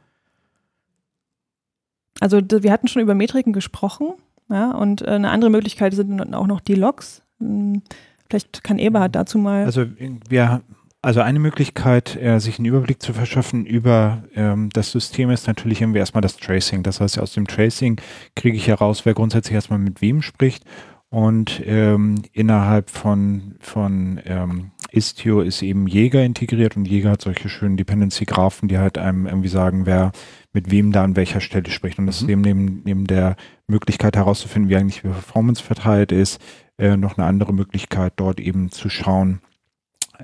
Also 2.21 2.41
wir 2.41 2.73
hatten 2.73 2.89
schon 2.89 3.03
über 3.03 3.15
Metriken 3.15 3.53
gesprochen, 3.53 4.15
ja, 4.51 4.71
und 4.73 5.03
äh, 5.03 5.11
eine 5.11 5.31
andere 5.31 5.51
Möglichkeit 5.51 5.95
sind 5.95 6.35
auch 6.35 6.47
noch 6.47 6.61
die 6.61 6.75
Logs. 6.75 7.23
Hm, 7.39 7.83
vielleicht 8.29 8.65
kann 8.65 8.79
Eberhard 8.79 9.15
dazu 9.15 9.39
mal. 9.39 9.65
Also 9.65 9.85
wir 10.29 10.63
also 11.01 11.21
eine 11.21 11.39
Möglichkeit, 11.39 12.17
äh, 12.17 12.41
sich 12.41 12.59
einen 12.59 12.67
Überblick 12.67 13.01
zu 13.01 13.13
verschaffen 13.13 13.65
über 13.65 14.25
ähm, 14.35 14.69
das 14.73 14.91
System 14.91 15.31
ist 15.31 15.47
natürlich 15.47 15.81
irgendwie 15.81 16.01
erstmal 16.01 16.23
das 16.23 16.37
Tracing. 16.37 16.83
Das 16.83 17.01
heißt, 17.01 17.21
aus 17.21 17.35
dem 17.35 17.47
Tracing 17.47 18.01
kriege 18.35 18.57
ich 18.57 18.67
heraus, 18.67 19.07
wer 19.07 19.15
grundsätzlich 19.15 19.55
erstmal 19.55 19.79
mit 19.79 20.01
wem 20.03 20.23
spricht. 20.23 20.65
Und 21.11 21.63
ähm, 21.65 22.23
innerhalb 22.33 22.91
von, 22.91 23.55
von 23.61 24.21
ähm, 24.27 24.73
Istio 24.91 25.41
ist 25.41 25.63
eben 25.63 25.87
Jäger 25.87 26.23
integriert 26.23 26.77
und 26.77 26.87
Jäger 26.87 27.13
hat 27.13 27.23
solche 27.23 27.49
schönen 27.49 27.77
Dependency-Graphen, 27.77 28.69
die 28.69 28.79
halt 28.79 28.99
einem 28.99 29.27
irgendwie 29.27 29.49
sagen, 29.49 29.87
wer 29.87 30.13
mit 30.53 30.71
wem 30.71 30.93
da 30.93 31.05
an 31.05 31.17
welcher 31.17 31.41
Stelle 31.41 31.71
spricht. 31.71 31.99
Und 31.99 32.07
das 32.07 32.23
mhm. 32.23 32.27
ist 32.27 32.33
eben 32.33 32.41
neben, 32.43 32.83
neben 32.85 33.07
der 33.07 33.37
Möglichkeit 33.67 34.17
herauszufinden, 34.17 34.71
wie 34.71 34.77
eigentlich 34.77 35.03
die 35.03 35.09
Performance 35.09 35.63
verteilt 35.63 36.13
ist, 36.13 36.41
äh, 36.79 36.97
noch 36.97 37.19
eine 37.19 37.27
andere 37.27 37.53
Möglichkeit, 37.53 38.15
dort 38.17 38.41
eben 38.41 38.71
zu 38.71 38.89
schauen, 38.89 39.41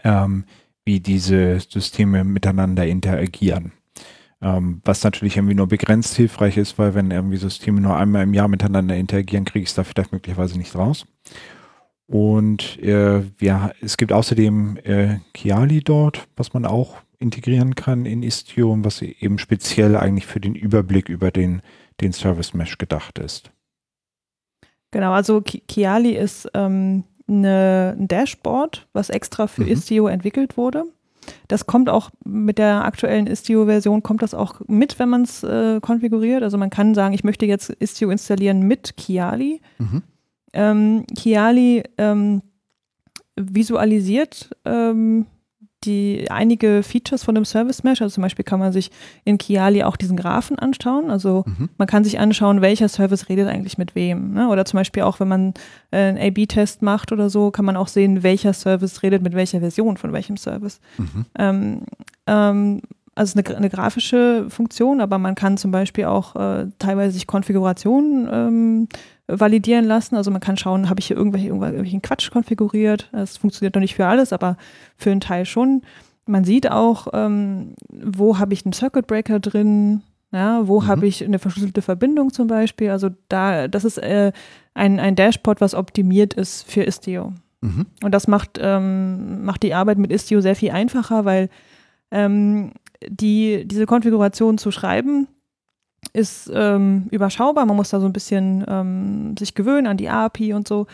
ähm, 0.03 0.45
wie 0.85 1.01
diese 1.01 1.61
Systeme 1.61 2.25
miteinander 2.25 2.87
interagieren. 2.87 3.73
Ähm, 4.41 4.83
was 4.85 5.03
natürlich 5.05 5.37
irgendwie 5.37 5.55
nur 5.55 5.69
begrenzt 5.69 6.17
hilfreich 6.17 6.57
ist, 6.57 6.79
weil 6.79 6.95
wenn 6.95 7.11
irgendwie 7.11 7.39
Systeme 7.39 7.81
nur 7.81 7.97
einmal 7.97 8.25
im 8.25 8.35
Jahr 8.35 8.49
miteinander 8.49 8.97
interagieren, 8.97 9.45
kriege 9.45 9.63
ich 9.63 9.71
es 9.71 9.75
da 9.75 9.85
vielleicht 9.85 10.13
möglicherweise 10.13 10.59
nicht 10.59 10.75
raus. 10.75 11.07
Und 12.07 12.79
äh, 12.83 13.23
ja, 13.41 13.73
es 13.81 13.97
gibt 13.97 14.13
außerdem 14.13 14.77
äh, 14.85 15.19
Kiali 15.33 15.81
dort, 15.81 16.29
was 16.37 16.53
man 16.53 16.67
auch 16.67 16.97
integrieren 17.25 17.75
kann 17.75 18.05
in 18.05 18.23
Istio 18.23 18.71
und 18.71 18.85
was 18.85 19.01
eben 19.03 19.39
speziell 19.39 19.97
eigentlich 19.97 20.27
für 20.27 20.41
den 20.41 20.55
Überblick 20.55 21.09
über 21.09 21.31
den, 21.31 21.63
den 22.01 22.13
Service 22.13 22.53
Mesh 22.53 22.77
gedacht 22.77 23.19
ist. 23.19 23.51
Genau, 24.91 25.13
also 25.13 25.41
Kiali 25.41 26.13
ist 26.13 26.49
ähm, 26.55 27.05
eine, 27.27 27.97
ein 27.99 28.07
Dashboard, 28.07 28.87
was 28.93 29.11
extra 29.11 29.47
für 29.47 29.63
mhm. 29.63 29.69
Istio 29.69 30.07
entwickelt 30.07 30.57
wurde. 30.57 30.85
Das 31.49 31.67
kommt 31.67 31.89
auch 31.89 32.11
mit 32.25 32.59
der 32.59 32.85
aktuellen 32.85 33.27
Istio-Version, 33.27 34.03
kommt 34.03 34.23
das 34.23 34.35
auch 34.35 34.61
mit, 34.67 34.99
wenn 34.99 35.09
man 35.09 35.23
es 35.23 35.43
äh, 35.43 35.81
konfiguriert. 35.81 36.43
Also 36.43 36.59
man 36.59 36.71
kann 36.71 36.95
sagen, 36.95 37.15
ich 37.15 37.25
möchte 37.25 37.47
jetzt 37.47 37.71
Istio 37.71 38.11
installieren 38.11 38.61
mit 38.61 38.97
Kiali. 38.97 39.61
Mhm. 39.79 40.03
Ähm, 40.53 41.07
Kiali 41.17 41.83
ähm, 41.97 42.43
visualisiert 43.37 44.51
ähm, 44.65 45.27
die 45.85 46.27
einige 46.31 46.83
Features 46.83 47.25
von 47.25 47.35
dem 47.35 47.45
Service 47.45 47.83
Mesh. 47.83 48.03
Also 48.03 48.15
zum 48.15 48.23
Beispiel 48.23 48.45
kann 48.45 48.61
man 48.61 48.73
sich 48.73 48.91
in 49.25 49.39
Kiali 49.39 49.83
auch 49.83 49.97
diesen 49.97 50.17
Graphen 50.17 50.59
anschauen. 50.59 51.11
Also 51.11 51.45
mhm. 51.47 51.69
man 51.79 51.87
kann 51.87 52.05
sich 52.05 52.19
anschauen, 52.19 52.61
welcher 52.61 52.89
Service 52.89 53.29
redet 53.29 53.49
eigentlich 53.49 53.79
mit 53.79 53.95
wem. 53.95 54.35
Ne? 54.35 54.49
Oder 54.49 54.65
zum 54.65 54.79
Beispiel 54.79 55.03
auch, 55.03 55.21
wenn 55.21 55.29
man 55.29 55.55
äh, 55.91 55.99
einen 55.99 56.19
A-B-Test 56.19 56.83
macht 56.83 57.13
oder 57.13 57.31
so, 57.31 57.51
kann 57.51 57.65
man 57.65 57.77
auch 57.77 57.89
sehen, 57.89 58.23
welcher 58.23 58.53
Service 58.53 59.03
redet 59.03 59.23
mit 59.23 59.35
welcher 59.35 59.61
Version 59.61 59.97
von 59.97 60.13
welchem 60.13 60.37
Service. 60.37 60.81
Mhm. 60.99 61.27
Ähm, 61.39 61.81
ähm, 62.27 62.81
also 63.15 63.39
eine, 63.39 63.57
eine, 63.57 63.71
grafische 63.71 64.47
Funktion, 64.49 65.01
aber 65.01 65.19
man 65.19 65.35
kann 65.35 65.57
zum 65.57 65.71
Beispiel 65.71 66.07
auch 66.07 66.35
äh, 66.35 66.67
teilweise 66.79 67.13
sich 67.13 67.27
Konfigurationen 67.27 68.29
ähm, 68.31 68.89
validieren 69.27 69.85
lassen. 69.85 70.17
Also 70.17 70.31
man 70.31 70.41
kann 70.41 70.57
schauen, 70.57 70.91
habe 70.91 71.01
ich 71.01 71.07
hier 71.07 71.17
irgendwelche, 71.17 71.49
irgendwelchen 71.49 72.03
Quatsch 72.03 72.31
konfiguriert. 72.31 73.09
Das 73.13 73.37
funktioniert 73.37 73.75
noch 73.75 73.81
nicht 73.81 73.95
für 73.95 74.07
alles, 74.07 74.33
aber 74.33 74.57
für 74.97 75.11
einen 75.11 75.21
Teil 75.21 75.47
schon. 75.47 75.83
Man 76.27 76.45
sieht 76.45 76.71
auch, 76.71 77.09
ähm, 77.13 77.75
wo 77.89 78.39
habe 78.39 78.55
ich 78.55 78.65
einen 78.65 78.73
Circuit 78.73 79.07
Breaker 79.07 79.41
drin, 79.41 80.03
ja, 80.33 80.67
wo 80.67 80.81
mhm. 80.81 80.87
habe 80.87 81.07
ich 81.07 81.23
eine 81.25 81.39
verschlüsselte 81.39 81.83
Verbindung 81.83 82.33
zum 82.33 82.49
Beispiel. 82.49 82.91
Also 82.91 83.11
da, 83.29 83.69
das 83.69 83.85
ist 83.85 83.99
äh, 83.99 84.33
ein, 84.75 85.01
ein 85.01 85.17
Dashboard, 85.17 85.61
was 85.61 85.75
optimiert 85.75 86.35
ist 86.35 86.71
für 86.71 86.83
Istio. 86.83 87.33
Mhm. 87.61 87.87
Und 88.03 88.13
das 88.13 88.27
macht, 88.27 88.59
ähm, 88.61 89.45
macht 89.45 89.63
die 89.63 89.75
Arbeit 89.75 89.99
mit 89.99 90.13
Istio 90.13 90.41
sehr 90.41 90.57
viel 90.57 90.71
einfacher, 90.71 91.25
weil 91.25 91.49
ähm, 92.11 92.73
die, 93.09 93.67
diese 93.67 93.87
Konfiguration 93.87 94.59
zu 94.59 94.71
schreiben, 94.71 95.29
ist 96.13 96.51
ähm, 96.53 97.09
überschaubar. 97.11 97.67
Man 97.67 97.77
muss 97.77 97.91
da 97.91 98.01
so 98.01 98.07
ein 98.07 98.13
bisschen 98.13 98.65
ähm, 98.69 99.37
sich 99.39 99.55
gewöhnen 99.55 99.87
an 99.87 99.97
die 99.97 100.09
API 100.09 100.55
und 100.55 100.69
so. 100.69 100.87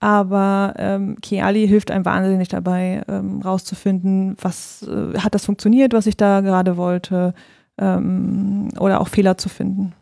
Aber 0.00 0.74
ähm, 0.78 1.16
Kiali 1.20 1.68
hilft 1.68 1.90
einem 1.90 2.06
wahnsinnig 2.06 2.48
dabei, 2.48 3.02
ähm, 3.06 3.42
rauszufinden, 3.42 4.36
was 4.40 4.82
äh, 4.82 5.18
hat 5.18 5.34
das 5.34 5.44
funktioniert, 5.44 5.92
was 5.92 6.06
ich 6.06 6.16
da 6.16 6.40
gerade 6.40 6.78
wollte, 6.78 7.34
ähm, 7.76 8.68
oder 8.78 9.00
auch 9.00 9.08
Fehler 9.08 9.36
zu 9.36 9.50
finden. 9.50 9.92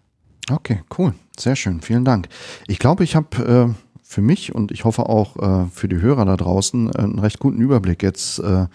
Okay, 0.50 0.82
cool. 0.96 1.14
Sehr 1.38 1.56
schön. 1.56 1.80
Vielen 1.80 2.04
Dank. 2.04 2.28
Ich 2.68 2.78
glaube, 2.78 3.02
ich 3.02 3.16
habe 3.16 3.74
äh, 3.74 3.98
für 4.02 4.22
mich 4.22 4.54
und 4.54 4.70
ich 4.72 4.84
hoffe 4.84 5.08
auch 5.08 5.36
äh, 5.36 5.66
für 5.70 5.88
die 5.88 6.00
Hörer 6.00 6.24
da 6.24 6.36
draußen 6.36 6.94
einen 6.94 7.18
recht 7.18 7.40
guten 7.40 7.60
Überblick 7.60 8.02
jetzt 8.02 8.38
äh, 8.38 8.66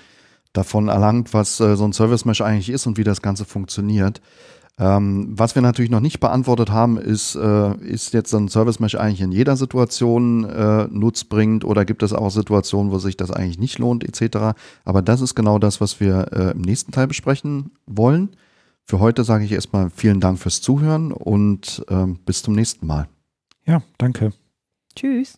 davon 0.51 0.87
erlangt, 0.89 1.33
was 1.33 1.59
äh, 1.59 1.75
so 1.75 1.85
ein 1.85 1.93
Service 1.93 2.25
Mesh 2.25 2.41
eigentlich 2.41 2.69
ist 2.69 2.85
und 2.85 2.97
wie 2.97 3.03
das 3.03 3.21
Ganze 3.21 3.45
funktioniert. 3.45 4.21
Ähm, 4.79 5.27
was 5.37 5.53
wir 5.53 5.61
natürlich 5.61 5.91
noch 5.91 5.99
nicht 5.99 6.19
beantwortet 6.19 6.71
haben, 6.71 6.97
ist, 6.97 7.35
äh, 7.35 7.75
ist 7.77 8.13
jetzt 8.13 8.33
ein 8.33 8.47
Service 8.47 8.79
Mesh 8.79 8.95
eigentlich 8.95 9.21
in 9.21 9.31
jeder 9.31 9.55
Situation 9.55 10.45
äh, 10.45 10.87
nutzbringend 10.89 11.63
oder 11.63 11.85
gibt 11.85 12.01
es 12.01 12.11
auch 12.11 12.29
Situationen, 12.29 12.91
wo 12.91 12.97
sich 12.97 13.15
das 13.15 13.29
eigentlich 13.29 13.59
nicht 13.59 13.77
lohnt, 13.77 14.03
etc. 14.03 14.57
Aber 14.83 15.01
das 15.03 15.21
ist 15.21 15.35
genau 15.35 15.59
das, 15.59 15.79
was 15.79 15.99
wir 15.99 16.27
äh, 16.31 16.51
im 16.51 16.61
nächsten 16.61 16.91
Teil 16.91 17.07
besprechen 17.07 17.71
wollen. 17.85 18.35
Für 18.85 18.99
heute 18.99 19.23
sage 19.23 19.45
ich 19.45 19.51
erstmal 19.51 19.89
vielen 19.91 20.19
Dank 20.19 20.39
fürs 20.39 20.61
Zuhören 20.61 21.11
und 21.11 21.85
ähm, 21.89 22.19
bis 22.25 22.41
zum 22.41 22.55
nächsten 22.55 22.87
Mal. 22.87 23.07
Ja, 23.65 23.83
danke. 23.97 24.33
Tschüss. 24.95 25.37